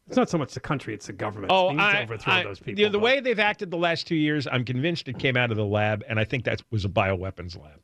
It's 0.06 0.16
not 0.16 0.28
so 0.28 0.36
much 0.36 0.52
the 0.52 0.60
country; 0.60 0.92
it's 0.92 1.06
the 1.06 1.14
government. 1.14 1.50
Oh, 1.50 1.68
they 1.68 1.72
need 1.76 1.78
to 1.78 1.84
I, 1.84 2.02
overthrow 2.02 2.32
I- 2.34 2.42
those 2.42 2.60
people. 2.60 2.78
you 2.78 2.84
know, 2.86 2.92
the 2.92 2.98
but- 2.98 3.04
way 3.04 3.20
they've 3.20 3.38
acted 3.38 3.70
the 3.70 3.78
last 3.78 4.06
two 4.06 4.14
years, 4.16 4.46
I'm 4.46 4.66
convinced 4.66 5.08
it 5.08 5.18
came 5.18 5.38
out 5.38 5.50
of 5.50 5.56
the 5.56 5.64
lab, 5.64 6.04
and 6.06 6.20
I 6.20 6.24
think 6.24 6.44
that 6.44 6.60
was 6.70 6.84
a 6.84 6.90
bioweapons 6.90 7.58
lab. 7.58 7.80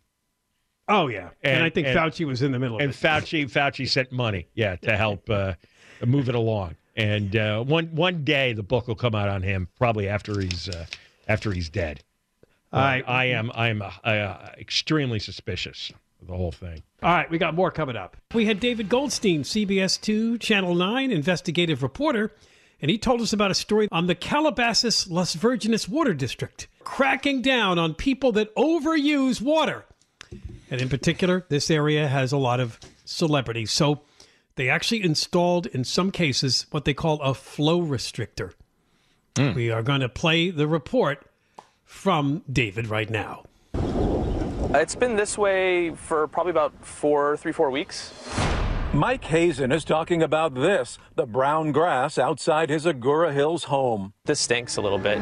Oh 0.91 1.07
yeah, 1.07 1.31
and, 1.43 1.57
And- 1.57 1.65
I 1.65 1.71
think 1.71 1.87
and- 1.87 1.99
Fauci 1.99 2.27
was 2.27 2.43
in 2.43 2.53
the 2.53 2.59
middle 2.59 2.77
of 2.77 2.81
it. 2.81 2.85
And 2.85 2.93
it. 2.93 2.97
Fauci, 2.97 3.51
Fauci 3.51 3.89
sent 3.89 4.11
money, 4.13 4.49
yeah, 4.55 4.77
to 4.77 4.97
help 4.97 5.31
uh, 5.31 5.55
move 6.05 6.29
it 6.29 6.35
along. 6.35 6.75
And 6.97 7.35
uh, 7.37 7.63
one 7.63 7.87
one 7.95 8.25
day 8.25 8.53
the 8.53 8.65
book 8.65 8.89
will 8.89 8.97
come 8.97 9.15
out 9.15 9.29
on 9.29 9.43
him, 9.43 9.69
probably 9.79 10.09
after 10.09 10.39
he's 10.41 10.69
uh, 10.69 10.87
after 11.29 11.53
he's 11.53 11.69
dead. 11.71 12.03
Right. 12.73 13.03
I 13.07 13.27
am 13.27 13.51
I 13.55 13.69
am 13.69 13.83
uh, 13.83 14.49
extremely 14.59 15.19
suspicious 15.19 15.93
of 16.21 16.27
the 16.27 16.37
whole 16.37 16.53
thing. 16.53 16.83
All 17.03 17.11
right, 17.15 17.31
we 17.31 17.39
got 17.39 17.55
more 17.55 17.71
coming 17.71 17.97
up. 17.97 18.17
We 18.35 18.45
had 18.47 18.61
David 18.61 18.89
Goldstein, 18.89 19.43
CBS 19.43 20.01
2, 20.01 20.39
Channel 20.39 20.75
9 20.75 21.11
investigative 21.11 21.83
reporter, 21.83 22.33
and 22.83 22.91
he 22.91 22.99
told 22.99 23.23
us 23.23 23.33
about 23.33 23.51
a 23.51 23.55
story 23.55 23.89
on 23.91 24.07
the 24.07 24.15
Calabasas 24.15 25.09
Las 25.09 25.35
Virgenes 25.35 25.89
Water 25.89 26.13
District, 26.13 26.69
cracking 26.85 27.41
down 27.41 27.79
on 27.79 27.95
people 27.95 28.33
that 28.33 28.55
overuse 28.55 29.41
water. 29.41 29.85
And 30.71 30.81
in 30.81 30.89
particular, 30.89 31.45
this 31.49 31.71
area 31.71 32.09
has 32.09 32.33
a 32.33 32.37
lot 32.37 32.61
of 32.61 32.79
celebrities. 33.05 33.73
So 33.73 34.03
they 34.55 34.69
actually 34.69 35.05
installed, 35.05 35.67
in 35.67 35.85
some 35.85 36.11
cases, 36.11 36.67
what 36.71 36.85
they 36.85 36.95
call 36.95 37.21
a 37.21 37.35
flow 37.35 37.83
restrictor. 37.83 38.53
Hmm. 39.37 39.55
We 39.55 39.71
are 39.71 39.83
going 39.83 40.01
to 40.01 40.09
play 40.09 40.51
the 40.51 40.67
report 40.69 41.27
from 41.85 42.43
David 42.51 42.87
right 42.87 43.11
now. 43.11 43.45
It's 44.73 44.95
been 44.95 45.17
this 45.17 45.37
way 45.37 45.91
for 45.91 46.29
probably 46.29 46.51
about 46.51 46.73
four, 46.85 47.37
three, 47.37 47.53
four 47.53 47.71
weeks. 47.71 48.13
Mike 48.93 49.25
Hazen 49.25 49.73
is 49.73 49.85
talking 49.85 50.23
about 50.23 50.55
this 50.55 50.99
the 51.15 51.27
brown 51.27 51.73
grass 51.73 52.19
outside 52.19 52.71
his 52.71 52.87
Agoura 52.87 53.33
Hills 53.33 53.65
home. 53.65 54.13
This 54.25 54.41
stinks 54.41 54.77
a 54.77 54.81
little 54.81 54.99
bit. 54.99 55.19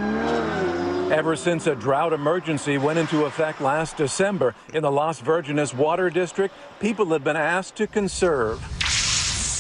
Ever 1.10 1.36
since 1.36 1.66
a 1.66 1.74
drought 1.74 2.12
emergency 2.12 2.76
went 2.76 2.98
into 2.98 3.24
effect 3.24 3.62
last 3.62 3.96
December 3.96 4.54
in 4.74 4.82
the 4.82 4.90
Las 4.90 5.22
Virgenes 5.22 5.72
Water 5.72 6.10
District, 6.10 6.54
people 6.80 7.06
have 7.06 7.24
been 7.24 7.34
asked 7.34 7.76
to 7.76 7.86
conserve. 7.86 8.60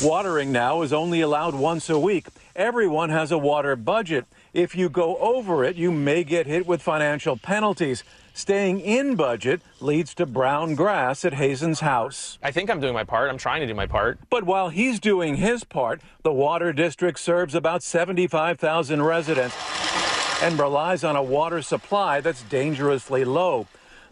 Watering 0.02 0.52
now 0.52 0.82
is 0.82 0.92
only 0.92 1.22
allowed 1.22 1.54
once 1.54 1.88
a 1.88 1.98
week. 1.98 2.26
Everyone 2.54 3.08
has 3.08 3.32
a 3.32 3.38
water 3.38 3.76
budget. 3.76 4.26
If 4.52 4.76
you 4.76 4.90
go 4.90 5.16
over 5.16 5.64
it, 5.64 5.76
you 5.76 5.90
may 5.90 6.22
get 6.22 6.46
hit 6.46 6.66
with 6.66 6.82
financial 6.82 7.38
penalties. 7.38 8.04
Staying 8.34 8.80
in 8.80 9.16
budget 9.16 9.62
leads 9.80 10.12
to 10.16 10.26
brown 10.26 10.74
grass 10.74 11.24
at 11.24 11.32
Hazen's 11.32 11.80
house. 11.80 12.38
I 12.42 12.50
think 12.50 12.68
I'm 12.68 12.78
doing 12.78 12.92
my 12.92 13.04
part. 13.04 13.30
I'm 13.30 13.38
trying 13.38 13.62
to 13.62 13.66
do 13.66 13.74
my 13.74 13.86
part. 13.86 14.18
But 14.28 14.44
while 14.44 14.68
he's 14.68 15.00
doing 15.00 15.36
his 15.36 15.64
part, 15.64 16.02
the 16.22 16.32
water 16.32 16.74
district 16.74 17.18
serves 17.18 17.54
about 17.54 17.82
75,000 17.82 19.02
residents 19.02 19.56
and 20.42 20.58
relies 20.58 21.02
on 21.02 21.16
a 21.16 21.22
water 21.22 21.62
supply 21.62 22.20
that's 22.20 22.42
dangerously 22.44 23.24
low. 23.24 23.66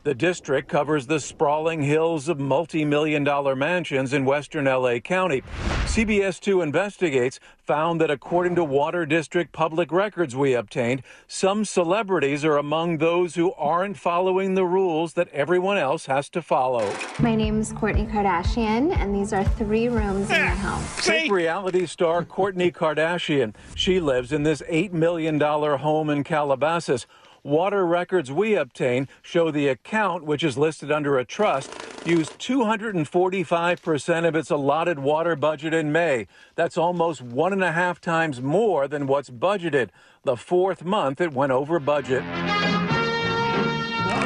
The 0.06 0.14
district 0.14 0.68
covers 0.68 1.08
the 1.08 1.18
sprawling 1.18 1.82
hills 1.82 2.28
of 2.28 2.38
multi 2.38 2.84
million 2.84 3.24
dollar 3.24 3.56
mansions 3.56 4.12
in 4.12 4.24
western 4.24 4.66
LA 4.66 5.00
County. 5.00 5.42
CBS 5.86 6.38
2 6.38 6.62
Investigates 6.62 7.40
found 7.58 8.00
that 8.00 8.08
according 8.08 8.54
to 8.54 8.62
Water 8.62 9.04
District 9.04 9.50
public 9.50 9.90
records 9.90 10.36
we 10.36 10.54
obtained, 10.54 11.02
some 11.26 11.64
celebrities 11.64 12.44
are 12.44 12.56
among 12.56 12.98
those 12.98 13.34
who 13.34 13.52
aren't 13.54 13.96
following 13.96 14.54
the 14.54 14.64
rules 14.64 15.14
that 15.14 15.26
everyone 15.30 15.76
else 15.76 16.06
has 16.06 16.28
to 16.28 16.40
follow. 16.40 16.88
My 17.18 17.34
name 17.34 17.58
is 17.58 17.72
Kourtney 17.72 18.08
Kardashian, 18.08 18.96
and 18.96 19.12
these 19.12 19.32
are 19.32 19.42
three 19.42 19.88
rooms 19.88 20.30
in 20.30 20.40
my 20.40 20.50
home. 20.50 20.84
Take 20.98 21.32
reality 21.32 21.84
star 21.84 22.24
Kourtney 22.24 22.72
Kardashian. 22.72 23.56
She 23.74 23.98
lives 23.98 24.30
in 24.30 24.44
this 24.44 24.62
$8 24.70 24.92
million 24.92 25.40
home 25.40 26.10
in 26.10 26.22
Calabasas. 26.22 27.08
Water 27.46 27.86
records 27.86 28.32
we 28.32 28.56
obtain 28.56 29.06
show 29.22 29.52
the 29.52 29.68
account, 29.68 30.24
which 30.24 30.42
is 30.42 30.58
listed 30.58 30.90
under 30.90 31.16
a 31.16 31.24
trust, 31.24 31.70
used 32.04 32.40
245% 32.40 34.26
of 34.26 34.34
its 34.34 34.50
allotted 34.50 34.98
water 34.98 35.36
budget 35.36 35.72
in 35.72 35.92
May. 35.92 36.26
That's 36.56 36.76
almost 36.76 37.22
one 37.22 37.52
and 37.52 37.62
a 37.62 37.70
half 37.70 38.00
times 38.00 38.42
more 38.42 38.88
than 38.88 39.06
what's 39.06 39.30
budgeted. 39.30 39.90
The 40.24 40.36
fourth 40.36 40.84
month 40.84 41.20
it 41.20 41.32
went 41.32 41.52
over 41.52 41.78
budget. 41.78 42.24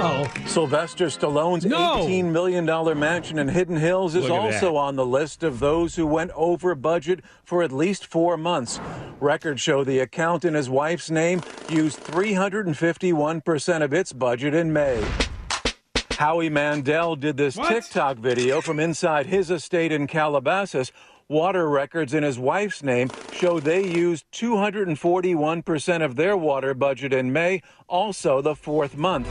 Oh. 0.02 0.26
Sylvester 0.46 1.06
Stallone's 1.06 1.66
No. 1.66 2.06
$18 2.06 2.24
million 2.32 2.64
mansion 2.98 3.38
in 3.38 3.48
Hidden 3.48 3.76
Hills 3.76 4.14
is 4.14 4.30
also 4.30 4.72
that. 4.72 4.78
on 4.78 4.96
the 4.96 5.04
list 5.04 5.42
of 5.42 5.58
those 5.60 5.96
who 5.96 6.06
went 6.06 6.30
over 6.34 6.74
budget 6.74 7.20
for 7.44 7.62
at 7.62 7.70
least 7.70 8.06
four 8.06 8.36
months. 8.38 8.80
Records 9.20 9.60
show 9.60 9.84
the 9.84 9.98
account 9.98 10.44
in 10.44 10.54
his 10.54 10.70
wife's 10.70 11.10
name 11.10 11.42
used 11.68 12.00
351% 12.00 13.82
of 13.82 13.92
its 13.92 14.12
budget 14.14 14.54
in 14.54 14.72
May. 14.72 15.04
Howie 16.12 16.50
Mandel 16.50 17.16
did 17.16 17.36
this 17.36 17.56
What? 17.56 17.68
TikTok 17.70 18.18
video 18.18 18.60
from 18.60 18.78
inside 18.78 19.26
his 19.26 19.50
estate 19.50 19.90
in 19.92 20.06
Calabasas. 20.06 20.92
Water 21.30 21.70
records 21.70 22.12
in 22.12 22.24
his 22.24 22.40
wife's 22.40 22.82
name 22.82 23.08
show 23.32 23.60
they 23.60 23.86
used 23.86 24.24
241% 24.32 26.04
of 26.04 26.16
their 26.16 26.36
water 26.36 26.74
budget 26.74 27.12
in 27.12 27.32
May, 27.32 27.62
also 27.86 28.42
the 28.42 28.56
fourth 28.56 28.96
month. 28.96 29.28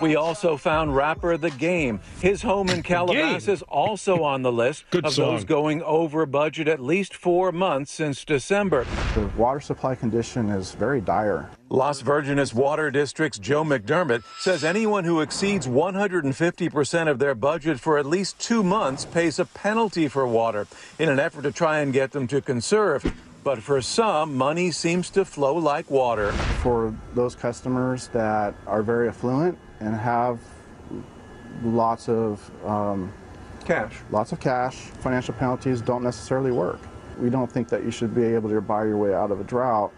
We 0.00 0.16
also 0.16 0.56
found 0.56 0.96
rapper 0.96 1.36
The 1.36 1.50
Game. 1.50 2.00
His 2.20 2.42
home 2.42 2.68
in 2.68 2.82
Calabasas 2.82 3.62
also 3.62 4.24
on 4.24 4.42
the 4.42 4.50
list 4.50 4.84
Good 4.90 5.06
of 5.06 5.14
song. 5.14 5.36
those 5.36 5.44
going 5.44 5.82
over 5.84 6.26
budget 6.26 6.66
at 6.66 6.80
least 6.80 7.14
four 7.14 7.52
months 7.52 7.92
since 7.92 8.24
December. 8.24 8.84
The 9.14 9.30
water 9.36 9.60
supply 9.60 9.94
condition 9.94 10.50
is 10.50 10.72
very 10.72 11.00
dire. 11.00 11.48
Las 11.68 12.00
Virgenes 12.00 12.54
Water 12.54 12.92
District's 12.92 13.40
Joe 13.40 13.64
McDermott 13.64 14.22
says 14.38 14.62
anyone 14.62 15.02
who 15.02 15.20
exceeds 15.20 15.66
150% 15.66 17.08
of 17.08 17.18
their 17.18 17.34
budget 17.34 17.80
for 17.80 17.98
at 17.98 18.06
least 18.06 18.38
two 18.38 18.62
months 18.62 19.04
pays 19.04 19.40
a 19.40 19.46
penalty 19.46 20.06
for 20.06 20.28
water 20.28 20.68
in 21.00 21.08
an 21.08 21.18
effort 21.18 21.42
to 21.42 21.50
try 21.50 21.80
and 21.80 21.92
get 21.92 22.12
them 22.12 22.28
to 22.28 22.40
conserve. 22.40 23.12
But 23.42 23.60
for 23.62 23.82
some, 23.82 24.36
money 24.36 24.70
seems 24.70 25.10
to 25.10 25.24
flow 25.24 25.56
like 25.56 25.90
water. 25.90 26.30
For 26.62 26.94
those 27.14 27.34
customers 27.34 28.08
that 28.08 28.54
are 28.68 28.82
very 28.82 29.08
affluent 29.08 29.58
and 29.80 29.92
have 29.96 30.38
lots 31.64 32.08
of 32.08 32.48
um, 32.64 33.12
Cash. 33.64 33.96
lots 34.12 34.30
of 34.30 34.38
cash, 34.38 34.76
financial 34.76 35.34
penalties 35.34 35.80
don't 35.80 36.04
necessarily 36.04 36.52
work. 36.52 36.78
We 37.18 37.28
don't 37.28 37.50
think 37.50 37.68
that 37.70 37.82
you 37.82 37.90
should 37.90 38.14
be 38.14 38.22
able 38.22 38.50
to 38.50 38.60
buy 38.60 38.84
your 38.84 38.98
way 38.98 39.14
out 39.14 39.32
of 39.32 39.40
a 39.40 39.44
drought. 39.44 39.92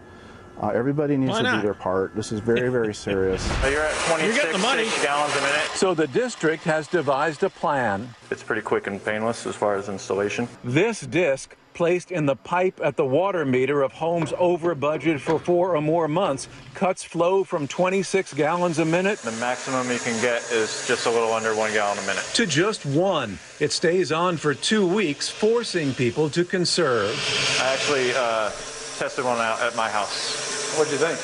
Uh, 0.61 0.67
everybody 0.69 1.15
needs 1.15 1.37
to 1.37 1.43
do 1.43 1.61
their 1.61 1.73
part. 1.73 2.15
This 2.15 2.31
is 2.31 2.41
very, 2.41 2.69
very 2.69 2.93
serious. 2.93 3.47
You're 3.63 3.81
at 3.81 3.95
26 4.09 4.35
getting 4.35 4.51
the 4.51 4.57
money. 4.59 4.89
gallons 5.01 5.33
a 5.35 5.41
minute. 5.41 5.67
So 5.75 5.93
the 5.93 6.07
district 6.07 6.63
has 6.65 6.87
devised 6.87 7.43
a 7.43 7.49
plan. 7.49 8.09
It's 8.29 8.43
pretty 8.43 8.61
quick 8.61 8.87
and 8.87 9.03
painless 9.03 9.45
as 9.45 9.55
far 9.55 9.75
as 9.75 9.87
installation. 9.87 10.49
This 10.63 10.99
disc, 11.01 11.55
placed 11.73 12.11
in 12.11 12.25
the 12.25 12.35
pipe 12.35 12.81
at 12.83 12.97
the 12.97 13.05
water 13.05 13.45
meter 13.45 13.81
of 13.81 13.93
homes 13.93 14.33
over 14.37 14.75
budget 14.75 15.21
for 15.21 15.39
four 15.39 15.77
or 15.77 15.81
more 15.81 16.09
months, 16.09 16.49
cuts 16.73 17.05
flow 17.05 17.45
from 17.45 17.65
26 17.65 18.33
gallons 18.33 18.79
a 18.79 18.85
minute 18.85 19.17
The 19.19 19.31
maximum 19.33 19.89
you 19.89 19.99
can 19.99 20.19
get 20.21 20.41
is 20.51 20.85
just 20.87 21.05
a 21.05 21.09
little 21.09 21.31
under 21.31 21.55
one 21.55 21.71
gallon 21.71 21.97
a 21.99 22.01
minute. 22.01 22.23
to 22.33 22.45
just 22.45 22.85
one. 22.85 23.39
It 23.61 23.71
stays 23.71 24.11
on 24.11 24.35
for 24.35 24.53
two 24.53 24.85
weeks, 24.85 25.29
forcing 25.29 25.93
people 25.93 26.29
to 26.31 26.43
conserve. 26.43 27.15
I 27.61 27.73
actually 27.73 28.11
uh, 28.13 28.51
tested 28.99 29.23
one 29.23 29.39
out 29.39 29.61
at 29.61 29.73
my 29.77 29.89
house. 29.89 30.75
What'd 30.77 30.91
you 30.91 30.99
think? 30.99 31.17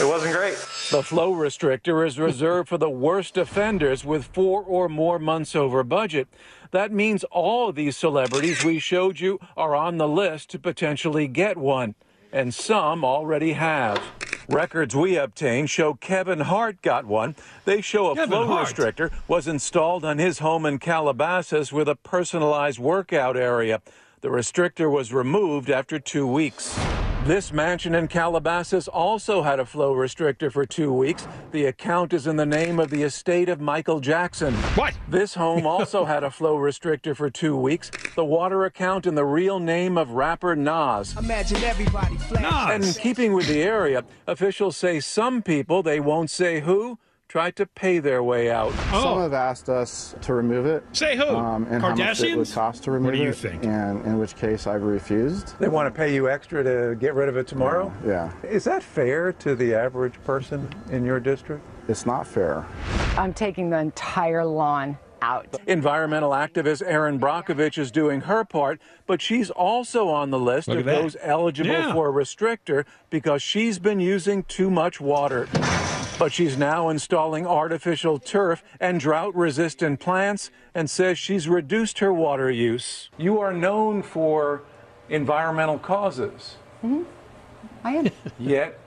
It 0.00 0.08
wasn't 0.08 0.32
great. 0.32 0.54
The 0.92 1.02
flow 1.02 1.34
restrictor 1.34 2.06
is 2.06 2.20
reserved 2.20 2.68
for 2.68 2.78
the 2.78 2.88
worst 2.88 3.36
offenders 3.36 4.04
with 4.04 4.26
four 4.26 4.62
or 4.62 4.88
more 4.88 5.18
months 5.18 5.56
over 5.56 5.82
budget. 5.82 6.28
That 6.70 6.92
means 6.92 7.24
all 7.24 7.68
of 7.68 7.74
these 7.74 7.96
celebrities 7.96 8.64
we 8.64 8.78
showed 8.78 9.18
you 9.18 9.40
are 9.56 9.74
on 9.74 9.98
the 9.98 10.06
list 10.06 10.50
to 10.50 10.60
potentially 10.60 11.26
get 11.26 11.56
one, 11.56 11.96
and 12.32 12.54
some 12.54 13.04
already 13.04 13.54
have. 13.54 14.00
Records 14.48 14.94
we 14.94 15.16
obtained 15.16 15.68
show 15.68 15.94
Kevin 15.94 16.40
Hart 16.40 16.80
got 16.80 17.06
one. 17.06 17.34
They 17.64 17.80
show 17.80 18.12
a 18.12 18.14
Kevin 18.14 18.30
flow 18.30 18.46
Hart. 18.46 18.68
restrictor 18.68 19.10
was 19.26 19.48
installed 19.48 20.04
on 20.04 20.18
his 20.18 20.38
home 20.38 20.64
in 20.64 20.78
Calabasas 20.78 21.72
with 21.72 21.88
a 21.88 21.96
personalized 21.96 22.78
workout 22.78 23.36
area. 23.36 23.82
The 24.20 24.28
restrictor 24.28 24.90
was 24.90 25.12
removed 25.12 25.70
after 25.70 25.98
two 25.98 26.26
weeks. 26.26 26.78
This 27.26 27.52
mansion 27.52 27.94
in 27.94 28.08
Calabasas 28.08 28.88
also 28.88 29.42
had 29.42 29.60
a 29.60 29.66
flow 29.66 29.94
restrictor 29.94 30.50
for 30.50 30.64
two 30.64 30.90
weeks. 30.90 31.28
The 31.52 31.66
account 31.66 32.14
is 32.14 32.26
in 32.26 32.36
the 32.36 32.46
name 32.46 32.80
of 32.80 32.88
the 32.88 33.02
estate 33.02 33.50
of 33.50 33.60
Michael 33.60 34.00
Jackson. 34.00 34.54
What? 34.74 34.94
This 35.06 35.34
home 35.34 35.66
also 35.66 36.06
had 36.06 36.24
a 36.24 36.30
flow 36.30 36.56
restrictor 36.56 37.14
for 37.14 37.28
two 37.28 37.54
weeks. 37.58 37.90
The 38.16 38.24
water 38.24 38.64
account 38.64 39.06
in 39.06 39.16
the 39.16 39.26
real 39.26 39.58
name 39.60 39.98
of 39.98 40.12
rapper 40.12 40.56
Nas. 40.56 41.14
Imagine 41.18 41.62
everybody 41.62 42.16
flash. 42.16 42.70
And 42.70 42.84
in 42.84 42.94
keeping 42.94 43.34
with 43.34 43.48
the 43.48 43.62
area, 43.62 44.02
officials 44.26 44.78
say 44.78 44.98
some 44.98 45.42
people, 45.42 45.82
they 45.82 46.00
won't 46.00 46.30
say 46.30 46.60
who, 46.60 46.98
tried 47.30 47.54
to 47.54 47.64
pay 47.64 48.00
their 48.00 48.24
way 48.24 48.50
out. 48.50 48.72
Some 48.90 49.20
have 49.20 49.32
asked 49.32 49.68
us 49.68 50.16
to 50.22 50.34
remove 50.34 50.66
it. 50.66 50.82
Say 50.92 51.16
who? 51.16 51.28
Um, 51.28 51.64
and 51.70 51.80
how 51.80 51.94
much 51.94 52.20
it 52.22 52.36
would 52.36 52.48
Kardashians? 52.48 52.54
cost 52.54 52.82
to 52.84 52.90
remove 52.90 53.12
what 53.12 53.14
do 53.14 53.22
you 53.22 53.28
it. 53.28 53.36
think? 53.36 53.64
And 53.64 54.04
in 54.04 54.18
which 54.18 54.34
case 54.34 54.66
I've 54.66 54.82
refused. 54.82 55.56
They 55.60 55.68
want 55.68 55.86
to 55.86 55.96
pay 55.96 56.12
you 56.12 56.28
extra 56.28 56.64
to 56.64 56.96
get 56.96 57.14
rid 57.14 57.28
of 57.28 57.36
it 57.36 57.46
tomorrow? 57.46 57.92
Yeah. 58.04 58.32
Is 58.42 58.64
that 58.64 58.82
fair 58.82 59.32
to 59.34 59.54
the 59.54 59.72
average 59.76 60.14
person 60.24 60.68
in 60.90 61.04
your 61.04 61.20
district? 61.20 61.62
It's 61.86 62.04
not 62.04 62.26
fair. 62.26 62.66
I'm 63.16 63.32
taking 63.32 63.70
the 63.70 63.78
entire 63.78 64.44
lawn 64.44 64.98
out. 65.22 65.54
Environmental 65.68 66.30
activist 66.30 66.82
Erin 66.84 67.20
Brockovich 67.20 67.78
is 67.78 67.92
doing 67.92 68.22
her 68.22 68.42
part, 68.44 68.80
but 69.06 69.22
she's 69.22 69.50
also 69.50 70.08
on 70.08 70.30
the 70.30 70.38
list 70.38 70.66
Look 70.66 70.78
of 70.80 70.84
that. 70.86 71.00
those 71.00 71.16
eligible 71.20 71.70
Yeah. 71.70 71.92
for 71.92 72.08
a 72.08 72.12
restrictor 72.12 72.86
because 73.08 73.40
she's 73.40 73.78
been 73.78 74.00
using 74.00 74.42
too 74.44 74.68
much 74.68 75.00
water. 75.00 75.46
But 76.20 76.34
she's 76.34 76.58
now 76.58 76.90
installing 76.90 77.46
artificial 77.46 78.18
turf 78.18 78.62
and 78.78 79.00
drought 79.00 79.34
resistant 79.34 80.00
plants 80.00 80.50
and 80.74 80.90
says 80.90 81.18
she's 81.18 81.48
reduced 81.48 81.98
her 82.00 82.12
water 82.12 82.50
use. 82.50 83.08
You 83.16 83.40
are 83.40 83.54
known 83.54 84.02
for 84.02 84.62
environmental 85.08 85.78
causes, 85.78 86.56
Mm-hmm. 86.84 87.02
I 87.84 87.92
am. 87.96 88.08
yet 88.38 88.78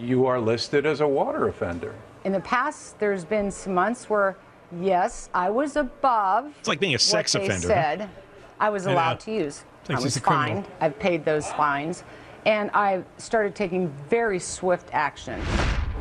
you 0.00 0.24
are 0.24 0.40
listed 0.40 0.86
as 0.86 1.00
a 1.02 1.06
water 1.06 1.48
offender. 1.48 1.94
In 2.24 2.32
the 2.32 2.40
past, 2.40 2.98
there's 2.98 3.24
been 3.26 3.50
some 3.50 3.74
months 3.74 4.08
where, 4.08 4.38
yes, 4.80 5.28
I 5.34 5.50
was 5.50 5.76
above. 5.76 6.54
It's 6.58 6.68
like 6.68 6.80
being 6.80 6.94
a 6.94 6.98
sex 6.98 7.34
what 7.34 7.42
offender, 7.44 7.68
They 7.68 7.74
huh? 7.74 7.80
said 7.98 8.10
I 8.58 8.70
was 8.70 8.86
Yeah. 8.86 8.94
allowed 8.94 9.20
to 9.20 9.30
use. 9.32 9.64
I 9.90 10.00
was 10.00 10.16
a 10.16 10.20
fined. 10.20 10.66
I've 10.80 10.98
paid 10.98 11.26
those 11.26 11.52
fines, 11.52 12.02
and 12.46 12.70
I 12.72 13.02
started 13.18 13.54
taking 13.54 13.88
very 14.08 14.38
swift 14.38 14.88
action. 14.94 15.38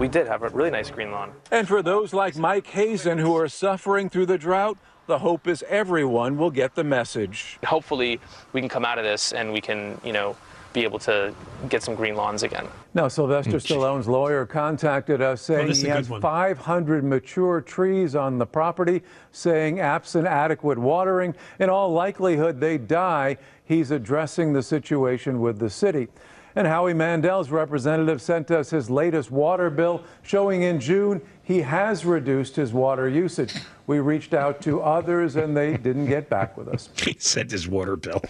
We 0.02 0.08
did 0.08 0.26
have 0.26 0.42
a 0.42 0.50
really 0.50 0.72
nice 0.72 0.90
green 0.90 1.12
lawn. 1.12 1.32
And 1.52 1.68
for 1.68 1.84
those 1.84 2.12
like 2.12 2.36
Mike 2.36 2.66
Hazen 2.66 3.20
who 3.20 3.38
are 3.38 3.48
suffering 3.48 4.10
through 4.10 4.26
the 4.26 4.38
drought, 4.40 4.80
the 5.06 5.20
hope 5.20 5.48
is 5.48 5.64
everyone 5.70 6.40
will 6.40 6.50
get 6.50 6.74
the 6.74 6.84
message. 6.84 7.60
Hopefully, 7.64 8.20
we 8.52 8.62
can 8.62 8.68
come 8.68 8.84
out 8.84 8.98
of 8.98 9.04
this 9.04 9.32
and 9.32 9.54
we 9.54 9.62
can, 9.62 10.02
you 10.04 10.12
know, 10.12 10.36
be 10.74 10.82
able 10.82 10.98
to 10.98 11.36
get 11.70 11.84
some 11.84 11.94
green 11.94 12.16
lawns 12.16 12.42
again. 12.42 12.68
Now, 12.96 13.10
Sylvester 13.10 13.52
hmm. 13.52 13.58
Stallone's 13.58 14.08
lawyer 14.08 14.44
contacted 14.48 15.22
us 15.22 15.44
saying 15.44 15.68
this 15.68 15.78
is 15.78 15.84
he 15.84 15.90
has 15.90 16.08
500 16.08 17.04
mature 17.04 17.62
trees 17.62 18.16
on 18.16 18.40
the 18.40 18.46
property, 18.48 19.04
saying 19.32 19.82
absent 19.82 20.26
adequate 20.26 20.80
watering, 20.80 21.36
in 21.60 21.70
all 21.70 21.92
likelihood 21.94 22.60
they 22.60 22.80
die. 22.80 23.38
He's 23.66 23.92
addressing 23.92 24.52
the 24.52 24.64
situation 24.64 25.42
with 25.42 25.60
the 25.60 25.70
city. 25.70 26.08
And 26.56 26.68
Howie 26.68 26.94
Mandel's 26.94 27.50
representative 27.50 28.22
sent 28.22 28.52
us 28.52 28.70
his 28.70 28.90
latest 28.90 29.32
water 29.32 29.70
bill, 29.70 30.04
showing 30.22 30.64
in 30.64 30.80
June 30.80 31.22
he 31.44 31.62
has 31.62 32.06
reduced 32.06 32.56
his 32.56 32.74
water 32.74 33.08
usage. 33.08 33.54
We 33.88 34.00
reached 34.00 34.34
out 34.34 34.62
to 34.64 34.82
others 34.82 35.36
and 35.36 35.56
they 35.56 35.78
didn't 35.78 36.08
get 36.08 36.30
back 36.30 36.58
with 36.58 36.68
us. 36.68 36.90
He 37.02 37.16
sent 37.20 37.52
his 37.52 37.68
water 37.68 37.96
bill. 37.96 38.22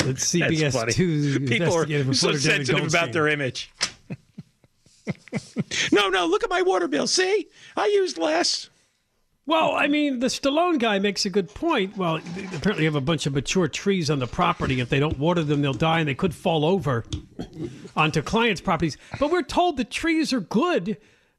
It's 0.00 0.32
CBS 0.32 0.92
two. 0.92 1.40
People 1.40 1.74
are 1.74 1.86
so 2.14 2.28
reporter 2.28 2.38
David 2.38 2.66
sensitive 2.66 2.86
about 2.86 3.12
their 3.12 3.28
image. 3.28 3.70
no, 5.92 6.08
no, 6.08 6.26
look 6.26 6.44
at 6.44 6.50
my 6.50 6.62
water 6.62 6.88
bill. 6.88 7.06
See, 7.06 7.48
I 7.76 7.86
used 7.86 8.18
less. 8.18 8.70
Well, 9.48 9.72
I 9.72 9.86
mean, 9.88 10.18
the 10.18 10.26
Stallone 10.26 10.78
guy 10.78 10.98
makes 10.98 11.24
a 11.24 11.30
good 11.30 11.48
point. 11.54 11.96
Well, 11.96 12.18
they 12.36 12.44
apparently 12.54 12.84
have 12.84 12.94
a 12.96 13.00
bunch 13.00 13.24
of 13.24 13.32
mature 13.32 13.66
trees 13.66 14.10
on 14.10 14.18
the 14.18 14.26
property. 14.26 14.78
If 14.78 14.90
they 14.90 15.00
don't 15.00 15.18
water 15.18 15.42
them, 15.42 15.62
they'll 15.62 15.72
die, 15.72 16.00
and 16.00 16.08
they 16.08 16.14
could 16.14 16.34
fall 16.34 16.66
over 16.66 17.06
onto 17.96 18.20
clients' 18.20 18.60
properties. 18.60 18.98
But 19.18 19.30
we're 19.30 19.40
told 19.42 19.78
the 19.78 19.84
trees 19.84 20.34
are 20.34 20.40
good 20.40 20.98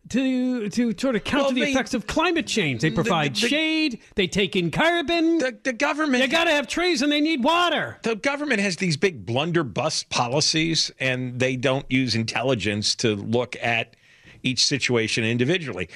to 0.09 0.69
to 0.69 0.95
sort 0.97 1.15
of 1.17 1.23
counter 1.23 1.43
Well, 1.43 1.53
the 1.53 1.61
they- 1.61 1.71
effects 1.71 1.93
of 1.93 2.07
climate 2.07 2.47
change. 2.47 2.81
They 2.81 2.89
the- 2.89 2.95
provide 2.95 3.35
the- 3.35 3.47
shade. 3.47 3.99
They 4.15 4.25
take 4.25 4.55
in 4.55 4.71
carbon. 4.71 5.37
The, 5.37 5.55
the 5.61 5.73
government. 5.73 6.23
You 6.23 6.29
got 6.29 6.45
to 6.45 6.49
have 6.51 6.67
trees, 6.67 7.03
and 7.03 7.11
they 7.11 7.21
need 7.21 7.43
water. 7.43 7.99
The 8.01 8.15
government 8.15 8.59
has 8.61 8.77
these 8.77 8.97
big 8.97 9.23
blunderbuss 9.23 10.01
policies, 10.09 10.89
and 10.99 11.39
they 11.39 11.55
don't 11.55 11.85
use 11.91 12.15
intelligence 12.15 12.95
to 12.95 13.15
look 13.15 13.55
at 13.61 13.95
each 14.41 14.65
situation 14.65 15.23
individually. 15.25 15.89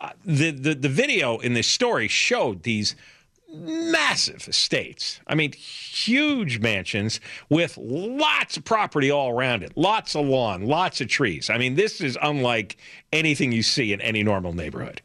Uh, 0.00 0.10
the, 0.24 0.50
the 0.50 0.74
the 0.74 0.88
video 0.88 1.38
in 1.38 1.54
this 1.54 1.66
story 1.66 2.08
showed 2.08 2.62
these 2.62 2.94
massive 3.50 4.46
estates. 4.46 5.20
I 5.26 5.34
mean, 5.34 5.52
huge 5.52 6.60
mansions 6.60 7.20
with 7.48 7.76
lots 7.78 8.56
of 8.56 8.64
property 8.64 9.10
all 9.10 9.30
around 9.30 9.62
it, 9.62 9.72
lots 9.76 10.14
of 10.14 10.26
lawn, 10.26 10.66
lots 10.66 11.00
of 11.00 11.08
trees. 11.08 11.48
I 11.50 11.58
mean, 11.58 11.74
this 11.74 12.00
is 12.00 12.18
unlike 12.20 12.76
anything 13.12 13.52
you 13.52 13.62
see 13.62 13.92
in 13.92 14.00
any 14.00 14.22
normal 14.22 14.52
neighborhood. 14.52 15.00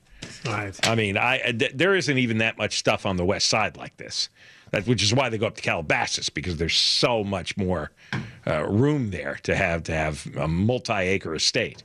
Right. 0.45 0.77
I 0.87 0.95
mean, 0.95 1.17
I 1.17 1.51
th- 1.51 1.71
there 1.73 1.95
isn't 1.95 2.17
even 2.17 2.39
that 2.39 2.57
much 2.57 2.77
stuff 2.77 3.05
on 3.05 3.17
the 3.17 3.25
west 3.25 3.47
side 3.47 3.77
like 3.77 3.95
this. 3.97 4.29
That, 4.71 4.87
which 4.87 5.03
is 5.03 5.13
why 5.13 5.29
they 5.29 5.37
go 5.37 5.45
up 5.47 5.55
to 5.55 5.61
Calabasas 5.61 6.29
because 6.29 6.57
there's 6.57 6.75
so 6.75 7.23
much 7.23 7.55
more 7.57 7.91
uh, 8.47 8.65
room 8.67 9.11
there 9.11 9.39
to 9.43 9.55
have 9.55 9.83
to 9.83 9.93
have 9.93 10.27
a 10.35 10.47
multi-acre 10.47 11.35
estate. 11.35 11.83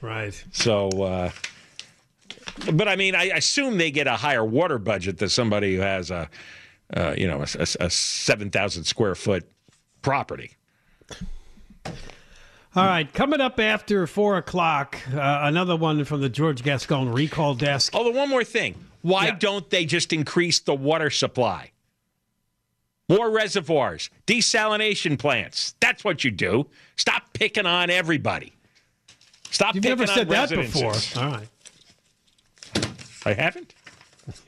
Right. 0.00 0.42
So, 0.52 0.88
uh, 0.90 1.30
but 2.72 2.88
I 2.88 2.96
mean, 2.96 3.14
I 3.14 3.24
assume 3.24 3.78
they 3.78 3.90
get 3.90 4.06
a 4.06 4.16
higher 4.16 4.44
water 4.44 4.78
budget 4.78 5.18
than 5.18 5.28
somebody 5.28 5.76
who 5.76 5.82
has 5.82 6.10
a, 6.10 6.28
uh, 6.94 7.14
you 7.16 7.26
know, 7.26 7.40
a, 7.40 7.46
a, 7.58 7.86
a 7.86 7.90
seven 7.90 8.50
thousand 8.50 8.84
square 8.84 9.14
foot 9.14 9.48
property. 10.02 10.52
All 12.76 12.86
right, 12.86 13.12
coming 13.12 13.40
up 13.40 13.58
after 13.58 14.06
four 14.06 14.36
o'clock, 14.36 14.96
uh, 15.12 15.40
another 15.42 15.74
one 15.74 16.04
from 16.04 16.20
the 16.20 16.28
George 16.28 16.62
Gascon 16.62 17.12
recall 17.12 17.54
desk. 17.54 17.92
Oh, 17.96 18.04
the 18.04 18.12
one 18.16 18.28
more 18.28 18.44
thing. 18.44 18.76
Why 19.02 19.30
don't 19.30 19.68
they 19.70 19.84
just 19.86 20.12
increase 20.12 20.60
the 20.60 20.74
water 20.74 21.10
supply? 21.10 21.72
More 23.08 23.28
reservoirs, 23.28 24.08
desalination 24.28 25.18
plants. 25.18 25.74
That's 25.80 26.04
what 26.04 26.22
you 26.22 26.30
do. 26.30 26.68
Stop 26.94 27.32
picking 27.32 27.66
on 27.66 27.90
everybody. 27.90 28.52
Stop 29.50 29.74
You've 29.74 29.82
picking 29.82 29.98
never 29.98 30.10
on 30.12 30.16
said 30.16 30.28
that 30.28 30.50
before. 30.50 30.92
All 31.20 31.30
right. 31.32 31.48
I 33.24 33.34
haven't. 33.34 33.74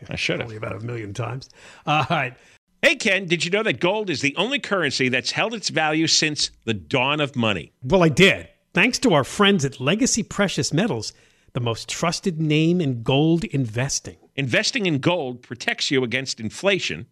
I 0.09 0.17
should 0.17 0.41
have. 0.41 0.47
Only 0.47 0.57
about 0.57 0.77
a 0.77 0.81
million 0.81 1.13
times. 1.15 1.51
All 1.87 2.07
right. 2.11 2.35
Hey, 2.83 2.97
Ken, 2.97 3.27
did 3.27 3.45
you 3.45 3.51
know 3.51 3.63
that 3.63 3.81
gold 3.81 4.11
is 4.11 4.23
the 4.23 4.35
only 4.37 4.59
currency 4.59 5.09
that's 5.09 5.31
held 5.31 5.55
its 5.55 5.69
value 5.69 6.07
since 6.07 6.51
the 6.65 6.75
dawn 6.75 7.21
of 7.21 7.37
money? 7.37 7.73
Well, 7.83 8.03
I 8.03 8.09
did. 8.09 8.49
Thanks 8.75 8.99
to 9.01 9.15
our 9.15 9.25
friends 9.25 9.65
at 9.65 9.81
Legacy 9.81 10.23
Precious 10.23 10.73
Metals, 10.73 11.13
the 11.53 11.61
most 11.61 11.89
trusted 11.89 12.41
name 12.41 12.81
in 12.81 13.03
gold 13.03 13.45
investing. 13.45 14.17
Investing 14.35 14.87
in 14.87 14.99
gold 14.99 15.43
protects 15.43 15.91
you 15.91 16.03
against 16.03 16.41
inflation 16.41 17.07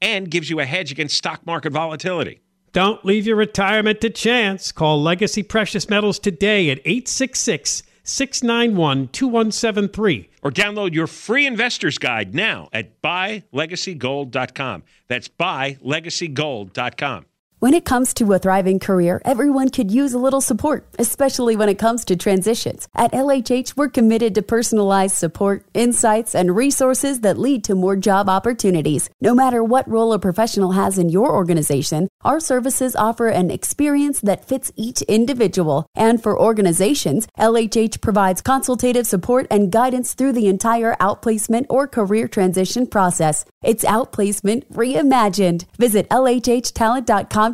and 0.00 0.30
gives 0.30 0.50
you 0.50 0.60
a 0.60 0.64
hedge 0.64 0.90
against 0.90 1.16
stock 1.16 1.46
market 1.46 1.72
volatility. 1.72 2.40
Don't 2.72 3.04
leave 3.04 3.26
your 3.26 3.36
retirement 3.36 4.00
to 4.00 4.10
chance. 4.10 4.72
Call 4.72 5.00
Legacy 5.00 5.44
Precious 5.44 5.88
Metals 5.88 6.18
today 6.18 6.70
at 6.70 6.78
866 6.78 7.84
691 8.04 9.08
2173. 9.08 10.30
Or 10.42 10.50
download 10.50 10.94
your 10.94 11.06
free 11.06 11.46
investor's 11.46 11.98
guide 11.98 12.34
now 12.34 12.68
at 12.72 13.02
buylegacygold.com. 13.02 14.82
That's 15.08 15.28
buylegacygold.com. 15.28 17.26
When 17.64 17.72
it 17.72 17.86
comes 17.86 18.12
to 18.14 18.30
a 18.34 18.38
thriving 18.38 18.78
career, 18.78 19.22
everyone 19.24 19.70
could 19.70 19.90
use 19.90 20.12
a 20.12 20.18
little 20.18 20.42
support, 20.42 20.86
especially 20.98 21.56
when 21.56 21.70
it 21.70 21.78
comes 21.78 22.04
to 22.04 22.14
transitions. 22.14 22.88
At 22.94 23.12
LHH, 23.12 23.74
we're 23.74 23.88
committed 23.88 24.34
to 24.34 24.42
personalized 24.42 25.16
support, 25.16 25.64
insights, 25.72 26.34
and 26.34 26.54
resources 26.54 27.20
that 27.20 27.38
lead 27.38 27.64
to 27.64 27.74
more 27.74 27.96
job 27.96 28.28
opportunities. 28.28 29.08
No 29.22 29.34
matter 29.34 29.64
what 29.64 29.88
role 29.88 30.12
a 30.12 30.18
professional 30.18 30.72
has 30.72 30.98
in 30.98 31.08
your 31.08 31.32
organization, 31.32 32.08
our 32.20 32.38
services 32.38 32.94
offer 32.94 33.28
an 33.28 33.50
experience 33.50 34.20
that 34.20 34.46
fits 34.46 34.70
each 34.76 35.00
individual. 35.00 35.86
And 35.94 36.22
for 36.22 36.38
organizations, 36.38 37.26
LHH 37.38 38.02
provides 38.02 38.42
consultative 38.42 39.06
support 39.06 39.46
and 39.50 39.72
guidance 39.72 40.12
through 40.12 40.34
the 40.34 40.48
entire 40.48 40.96
outplacement 41.00 41.64
or 41.70 41.86
career 41.86 42.28
transition 42.28 42.86
process. 42.86 43.46
It's 43.62 43.86
outplacement 43.86 44.66
reimagined. 44.66 45.64
Visit 45.78 46.06
LHHtalent.com 46.10 47.53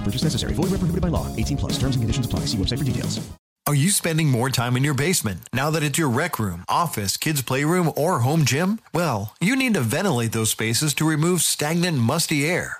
No 0.00 0.04
purchase 0.04 0.22
necessary. 0.24 0.54
Void 0.54 0.70
where 0.70 0.80
prohibited 0.80 1.02
by 1.02 1.08
law. 1.08 1.26
18 1.36 1.58
plus. 1.58 1.72
Terms 1.72 1.96
and 1.96 2.02
conditions 2.02 2.24
apply. 2.24 2.40
See 2.46 2.56
website 2.56 2.78
for 2.78 2.84
details. 2.84 3.20
Are 3.66 3.74
you 3.74 3.90
spending 3.90 4.28
more 4.28 4.48
time 4.48 4.76
in 4.76 4.82
your 4.82 4.94
basement 4.94 5.42
now 5.52 5.70
that 5.70 5.82
it's 5.82 5.98
your 5.98 6.08
rec 6.08 6.38
room, 6.38 6.64
office, 6.68 7.16
kids' 7.16 7.42
playroom, 7.42 7.92
or 7.94 8.20
home 8.20 8.44
gym? 8.44 8.80
Well, 8.94 9.34
you 9.40 9.54
need 9.54 9.74
to 9.74 9.80
ventilate 9.80 10.32
those 10.32 10.50
spaces 10.50 10.94
to 10.94 11.04
remove 11.08 11.42
stagnant, 11.42 11.98
musty 11.98 12.46
air. 12.48 12.79